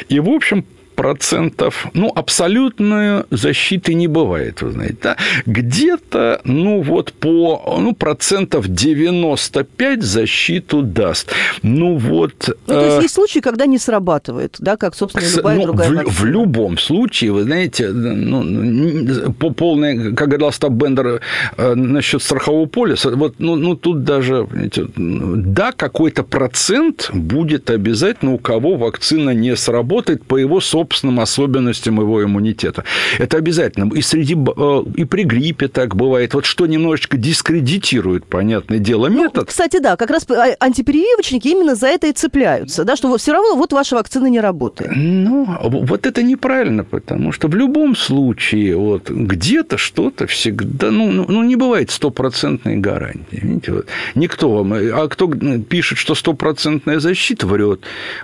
и, 0.09 0.21
в 0.21 0.29
общем, 0.29 0.65
процентов, 0.95 1.87
ну, 1.95 2.13
абсолютной 2.15 3.25
защиты 3.31 3.95
не 3.95 4.09
бывает, 4.09 4.63
вы 4.63 4.73
знаете, 4.73 4.97
да? 5.03 5.17
Где-то, 5.47 6.41
ну, 6.45 6.83
вот 6.83 7.13
по, 7.13 7.79
ну, 7.81 7.95
процентов 7.95 8.69
95 8.69 10.03
защиту 10.03 10.83
даст. 10.83 11.33
Ну, 11.63 11.97
вот... 11.97 12.33
Ну, 12.49 12.55
то 12.67 12.85
есть, 12.85 12.99
э... 12.99 13.03
есть 13.03 13.15
случаи, 13.15 13.41
когда 13.41 13.67
не 13.67 13.79
срабатывает, 13.79 14.57
да, 14.59 14.77
как, 14.77 14.95
собственно, 14.95 15.25
любая 15.37 15.57
ну, 15.57 15.63
другая 15.65 15.91
в, 15.91 16.21
в 16.21 16.25
любом 16.25 16.79
случае, 16.79 17.33
вы 17.33 17.45
знаете, 17.45 17.89
ну, 17.89 19.33
по 19.33 19.51
полной, 19.51 20.15
как 20.15 20.29
говорил 20.29 20.49
Остап 20.49 20.73
Бендер 20.73 21.21
э, 21.57 21.75
насчет 21.75 22.23
страхового 22.23 22.67
полиса, 22.67 23.11
вот, 23.11 23.37
ну, 23.39 23.57
ну 23.57 23.75
тут 23.77 24.05
даже, 24.05 24.47
знаете, 24.51 24.87
да, 24.97 25.73
какой-то 25.73 26.23
процент 26.23 27.11
будет 27.13 27.71
обязательно, 27.71 28.33
у 28.33 28.39
кого 28.39 28.77
вакцина 28.77 29.31
не 29.31 29.57
сработает 29.57 30.25
по 30.25 30.37
его 30.37 30.61
собственному 30.61 30.82
собственным 30.83 31.21
особенностям 31.21 32.01
его 32.01 32.25
иммунитета. 32.25 32.85
Это 33.19 33.37
обязательно. 33.37 33.93
И, 33.95 34.03
среди, 34.03 34.35
э, 34.35 34.83
и 34.97 35.05
при 35.05 35.23
гриппе 35.25 35.69
так 35.69 35.95
бывает. 35.95 36.35
Вот 36.35 36.45
что 36.45 36.67
немножечко 36.67 37.17
дискредитирует, 37.17 38.25
понятное 38.27 38.79
дело, 38.79 39.09
ну, 39.09 39.23
метод. 39.23 39.37
Ну, 39.37 39.45
кстати, 39.45 39.79
да, 39.79 39.97
как 39.97 40.11
раз 40.11 40.27
а, 40.31 40.57
антипрививочники 40.59 41.49
именно 41.49 41.75
за 41.75 41.87
это 41.87 42.09
и 42.09 42.13
цепляются, 42.13 42.85
да, 42.85 42.97
что 42.97 43.17
все 43.17 43.33
равно 43.33 43.57
вот 43.57 43.73
ваша 43.73 43.97
вакцина 43.97 44.27
не 44.27 44.41
работает. 44.41 44.91
Ну, 44.95 45.47
вот 45.63 46.07
это 46.07 46.23
неправильно, 46.23 46.85
потому 46.85 47.33
что 47.33 47.49
в 47.49 47.55
любом 47.55 47.97
случае 47.97 48.77
вот 48.77 49.11
где-то 49.11 49.79
что-то 49.79 50.27
всегда, 50.27 50.91
ну, 50.91 51.13
ну, 51.13 51.27
ну 51.29 51.45
не 51.45 51.57
бывает 51.57 51.91
стопроцентной 51.91 52.77
гарантии. 52.77 53.41
Видите, 53.43 53.73
вот. 53.73 53.87
Никто 54.17 54.51
вам, 54.51 54.73
а 54.73 55.09
кто 55.09 55.29
пишет, 55.69 55.99
что 55.99 56.15
стопроцентная 56.15 56.99
защита, 56.99 57.47
врет. 57.47 57.81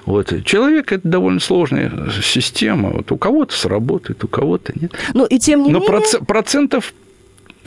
Вот. 0.07 0.33
Человек– 0.45 0.93
это 0.93 1.07
довольно 1.09 1.41
сложная 1.41 1.93
система 2.23 2.48
система. 2.49 2.91
Вот 2.91 3.13
у 3.13 3.17
кого-то 3.17 3.55
сработает, 3.55 4.25
у 4.25 4.29
кого-то 4.29 4.73
нет. 4.79 4.93
Ну, 5.15 5.25
и 5.27 5.39
тем 5.39 5.63
не 5.63 5.71
Но 5.71 5.81
менее... 5.81 6.21
процентов 6.27 6.93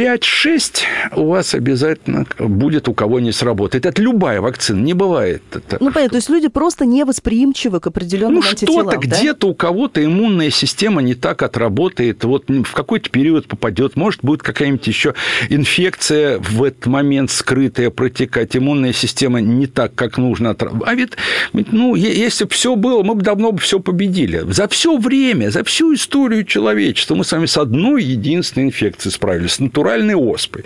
5-6 0.02 0.82
у 1.16 1.28
вас 1.28 1.54
обязательно 1.54 2.26
будет, 2.40 2.88
у 2.88 2.94
кого 2.94 3.20
не 3.20 3.32
сработает. 3.32 3.86
Это 3.86 4.02
любая 4.02 4.42
вакцина, 4.42 4.82
не 4.82 4.94
бывает. 4.94 5.44
Это... 5.54 5.78
Ну, 5.80 5.92
понятно, 5.92 6.10
то 6.10 6.16
есть 6.16 6.30
люди 6.30 6.48
просто 6.48 6.86
невосприимчивы 6.86 7.80
к 7.80 7.88
определенным 7.88 8.42
ну, 8.42 8.50
антителам, 8.50 8.90
что-то 8.90 9.08
да? 9.08 9.18
где-то 9.18 9.48
у 9.48 9.54
кого-то 9.54 10.04
иммунная 10.04 10.50
система 10.50 11.04
не 11.04 11.14
так 11.14 11.44
отработает, 11.44 12.24
вот 12.24 12.50
в 12.50 12.72
какой-то 12.74 13.12
период 13.12 13.48
попадет, 13.48 13.96
может, 13.96 14.22
будет 14.24 14.42
какая-нибудь 14.42 14.88
еще 14.88 15.14
инфекция 15.50 16.40
в 16.40 16.64
этот 16.64 16.88
момент 16.88 17.30
скрытая 17.30 17.92
протекать, 17.92 18.56
иммунная 18.56 18.94
система 18.94 19.40
не 19.40 19.68
так, 19.68 19.94
как 19.94 20.18
нужно. 20.18 20.56
А 20.86 20.96
ведь, 20.96 21.12
ну, 21.54 21.94
если 21.94 22.46
бы 22.46 22.50
все 22.50 22.76
было, 22.76 23.04
мы 23.04 23.14
бы 23.14 23.22
давно 23.22 23.52
бы 23.52 23.60
все 23.60 23.80
победили. 23.80 24.44
За 24.50 24.68
все 24.68 24.98
время, 24.98 25.52
за 25.52 25.64
всю 25.64 25.94
историю 25.94 26.44
человечества 26.44 27.14
мы 27.14 27.24
с 27.24 27.32
вами 27.32 27.46
с 27.46 27.58
одной 27.58 28.04
единственной 28.04 28.68
инфекцией 28.68 29.14
справились, 29.14 29.60
натурально 29.60 29.91
натуральной 29.92 30.16
оспой. 30.16 30.64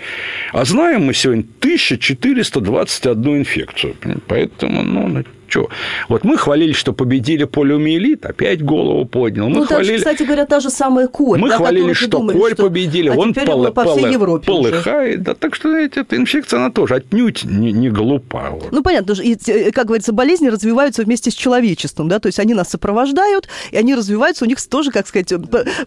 А 0.52 0.64
знаем 0.64 1.06
мы 1.06 1.14
сегодня 1.14 1.44
1421 1.60 3.38
инфекцию. 3.38 3.96
Поэтому, 4.26 4.82
ну, 4.82 5.24
что? 5.56 5.70
Вот 6.08 6.24
мы 6.24 6.36
хвалили, 6.36 6.72
что 6.72 6.92
победили 6.92 7.44
полиомиелит, 7.44 8.26
опять 8.26 8.62
голову 8.62 9.06
поднял. 9.06 9.48
Мы 9.48 9.60
ну, 9.60 9.64
хвалили... 9.64 9.92
даже, 9.92 9.98
кстати 9.98 10.22
говоря, 10.24 10.44
та 10.44 10.60
же 10.60 10.70
самая 10.70 11.08
корь. 11.08 11.38
Мы 11.38 11.48
да, 11.48 11.56
хвалили, 11.56 11.92
что 11.94 12.08
думали, 12.08 12.36
корь 12.36 12.52
что... 12.52 12.64
победили, 12.64 13.08
а 13.08 13.14
он 13.14 13.32
пол... 13.32 13.72
по 13.72 13.96
всей 13.96 14.12
Европе 14.12 14.46
полыхает. 14.46 15.22
Да, 15.22 15.34
так 15.34 15.54
что, 15.54 15.70
знаете, 15.70 16.00
эта 16.00 16.16
инфекция, 16.16 16.60
она 16.60 16.70
тоже 16.70 16.96
отнюдь 16.96 17.44
не, 17.44 17.72
не 17.72 17.88
глупа. 17.88 18.50
Вот. 18.50 18.70
Ну, 18.70 18.82
понятно, 18.82 19.14
и, 19.22 19.36
э, 19.46 19.70
как 19.72 19.86
говорится, 19.86 20.12
болезни 20.12 20.48
развиваются 20.48 21.02
вместе 21.02 21.30
с 21.30 21.34
человечеством, 21.34 22.08
да, 22.08 22.18
то 22.18 22.26
есть 22.26 22.38
они 22.38 22.54
нас 22.54 22.68
сопровождают, 22.68 23.48
и 23.70 23.76
они 23.76 23.94
развиваются, 23.94 24.44
у 24.44 24.48
них 24.48 24.58
тоже, 24.66 24.90
как 24.90 25.06
сказать, 25.06 25.32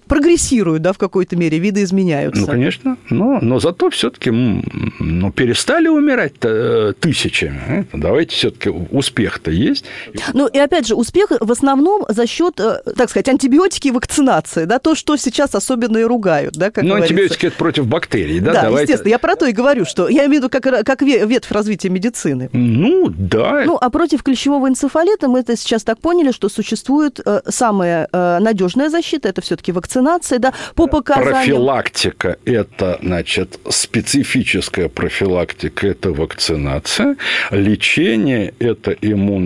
прогрессируют, 0.08 0.82
да, 0.82 0.94
в 0.94 0.98
какой-то 0.98 1.36
мере, 1.36 1.60
виды 1.60 1.84
изменяются. 1.84 2.42
Ну, 2.42 2.48
конечно, 2.48 2.98
но, 3.10 3.40
но 3.42 3.60
зато 3.60 3.90
все-таки 3.90 4.32
ну, 4.32 5.32
перестали 5.32 5.88
умирать 5.88 6.34
э, 6.42 6.94
тысячами. 7.00 7.88
Давайте 7.94 8.36
все-таки 8.36 8.70
успех-то 8.70 9.52
есть. 9.60 9.86
Ну, 10.34 10.48
и 10.48 10.58
опять 10.58 10.88
же, 10.88 10.96
успех 10.96 11.32
в 11.40 11.52
основном 11.52 12.06
за 12.08 12.28
счет, 12.28 12.60
э, 12.60 12.82
так 12.96 13.10
сказать, 13.10 13.30
антибиотики 13.30 13.90
и 13.90 13.92
вакцинации, 13.92 14.66
да, 14.66 14.80
то, 14.80 14.96
что 14.96 15.18
сейчас 15.18 15.56
особенно 15.56 15.98
и 15.98 16.04
ругают, 16.04 16.56
да, 16.56 16.72
как 16.72 16.84
Ну, 16.84 16.96
антибиотики– 16.96 17.46
это 17.48 17.58
против 17.58 17.88
бактерий, 17.88 18.40
да? 18.40 18.54
Да, 18.54 18.62
Давайте... 18.64 18.84
естественно, 18.84 19.10
я 19.10 19.20
про 19.20 19.36
то 19.36 19.46
и 19.46 19.52
говорю, 19.52 19.86
что 19.86 20.08
я 20.10 20.26
имею 20.26 20.42
в 20.42 20.46
виду 20.46 20.50
как, 20.50 20.86
как 20.86 21.02
ветвь 21.02 21.52
развития 21.52 21.90
медицины. 21.90 22.50
Ну, 22.54 23.10
да. 23.10 23.64
Ну, 23.66 23.78
а 23.80 23.90
против 23.90 24.24
клещевого 24.24 24.68
энцефалита 24.68 25.28
мы 25.28 25.40
это 25.40 25.56
сейчас 25.58 25.84
так 25.84 26.00
поняли, 26.00 26.32
что 26.32 26.50
существует 26.50 27.20
э, 27.26 27.42
самая 27.48 28.08
э, 28.12 28.40
надежная 28.40 28.90
защита, 28.90 29.30
это 29.30 29.42
все-таки 29.42 29.72
вакцинация, 29.72 30.40
да, 30.40 30.54
по 30.76 30.88
показаниям... 30.88 31.34
Профилактика– 31.34 32.38
это, 32.46 33.00
значит, 33.02 33.60
специфическая 33.70 34.90
профилактика– 34.90 35.88
это 35.90 36.12
вакцинация, 36.12 37.18
лечение– 37.52 38.54
это 38.60 38.92
иммуноглобулин, 38.92 39.39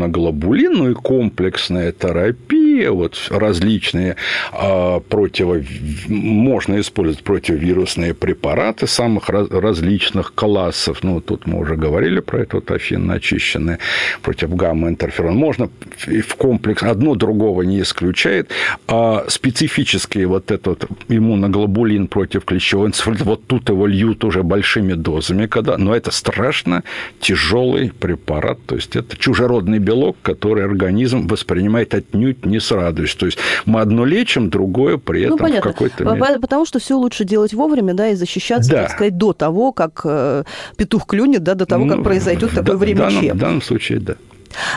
ну 0.67 0.89
и 0.89 0.93
комплексная 0.93 1.91
терапия, 1.91 2.62
вот 2.89 3.27
различные 3.29 4.15
а, 4.51 4.99
противо... 4.99 5.61
можно 6.07 6.79
использовать 6.79 7.23
противовирусные 7.23 8.13
препараты 8.13 8.87
самых 8.87 9.29
различных 9.29 10.33
классов. 10.33 10.99
Ну, 11.03 11.21
тут 11.21 11.45
мы 11.47 11.59
уже 11.59 11.75
говорили 11.75 12.19
про 12.19 12.41
это, 12.41 12.57
вот 12.57 12.71
афинно 12.71 13.15
очищенные 13.15 13.79
против 14.21 14.55
гамма-интерферон. 14.55 15.35
Можно 15.35 15.69
в 16.07 16.35
комплекс, 16.35 16.83
одно 16.83 17.15
другого 17.15 17.61
не 17.63 17.81
исключает. 17.81 18.51
А 18.87 19.25
специфический 19.27 20.25
вот 20.25 20.51
этот 20.51 20.85
иммуноглобулин 21.09 22.07
против 22.07 22.45
клещевого 22.45 22.87
энцефалита, 22.87 23.23
вот 23.23 23.47
тут 23.47 23.69
его 23.69 23.87
льют 23.87 24.23
уже 24.23 24.43
большими 24.43 24.93
дозами, 24.93 25.47
когда, 25.47 25.77
но 25.77 25.95
это 25.95 26.11
страшно 26.11 26.83
тяжелый 27.19 27.91
препарат, 27.91 28.59
то 28.65 28.75
есть 28.75 28.95
это 28.95 29.17
чужеродный 29.17 29.79
белок, 29.79 30.17
который 30.21 30.63
организм 30.65 31.27
воспринимает 31.27 31.93
отнюдь 31.93 32.45
не 32.45 32.59
с 32.63 32.71
радостью. 32.71 33.19
То 33.19 33.25
есть 33.27 33.37
мы 33.65 33.81
одно 33.81 34.05
лечим, 34.05 34.49
другое 34.49 34.97
при 34.97 35.19
ну, 35.19 35.35
этом 35.35 35.37
ну, 35.37 35.43
понятно. 35.43 35.71
в 35.71 35.73
какой-то 35.73 36.05
мере. 36.05 36.39
Потому 36.39 36.65
что 36.65 36.79
все 36.79 36.95
лучше 36.97 37.23
делать 37.25 37.53
вовремя, 37.53 37.93
да, 37.93 38.09
и 38.09 38.15
защищаться, 38.15 38.69
да. 38.69 38.83
так 38.83 38.91
сказать, 38.91 39.17
до 39.17 39.33
того, 39.33 39.71
как 39.71 40.01
э, 40.03 40.43
петух 40.77 41.05
клюнет, 41.05 41.43
да, 41.43 41.55
до 41.55 41.65
того, 41.65 41.85
ну, 41.85 41.95
как 41.95 42.03
произойдет 42.03 42.51
такое 42.51 42.73
да, 42.73 42.77
время 42.77 43.05
в 43.05 43.13
данном, 43.13 43.37
в 43.37 43.39
данном 43.39 43.61
случае, 43.61 43.99
да. 43.99 44.15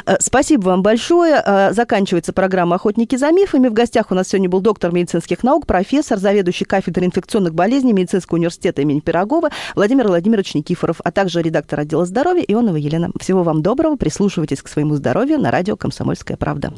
Э, 0.05 0.17
спасибо 0.21 0.67
вам 0.67 0.83
большое. 0.83 1.43
Э, 1.45 1.73
заканчивается 1.73 2.33
программа 2.33 2.77
«Охотники 2.77 3.17
за 3.17 3.31
мифами». 3.31 3.69
В 3.69 3.73
гостях 3.73 4.11
у 4.11 4.15
нас 4.15 4.29
сегодня 4.29 4.49
был 4.49 4.61
доктор 4.61 4.93
медицинских 4.93 5.43
наук, 5.43 5.67
профессор, 5.67 6.19
заведующий 6.19 6.65
кафедрой 6.65 7.07
инфекционных 7.07 7.55
болезней 7.55 7.93
Медицинского 7.93 8.39
университета 8.39 8.83
имени 8.83 9.01
Пирогова 9.01 9.51
Владимир 9.75 10.09
Владимирович 10.09 10.55
Никифоров, 10.55 11.01
а 11.05 11.13
также 11.13 11.43
редактор 11.43 11.81
отдела 11.81 12.07
здоровья 12.07 12.45
Ионова 12.47 12.77
Елена. 12.77 13.11
Всего 13.21 13.43
вам 13.43 13.63
доброго. 13.63 13.97
Прислушивайтесь 13.97 14.63
к 14.63 14.69
своему 14.69 14.95
здоровью 14.95 15.39
на 15.39 15.51
радио 15.51 15.77
«Комсомольская 15.77 16.37
правда». 16.37 16.73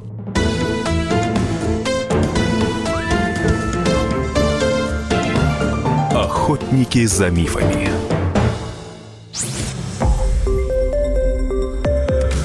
Охотники 6.49 7.05
за 7.05 7.29
мифами. 7.29 7.91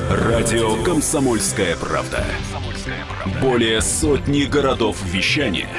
Радио 0.09 0.75
«Комсомольская 0.83 1.77
правда». 1.77 2.25
Более 3.41 3.81
сотни 3.81 4.43
городов 4.43 4.97
вещания 5.05 5.69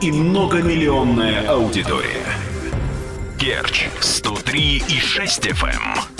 и 0.00 0.10
многомиллионная 0.10 1.46
аудитория. 1.46 2.24
Керчь 3.38 3.90
103 4.00 4.84
и 4.88 4.98
6 4.98 5.46
FM. 5.48 6.19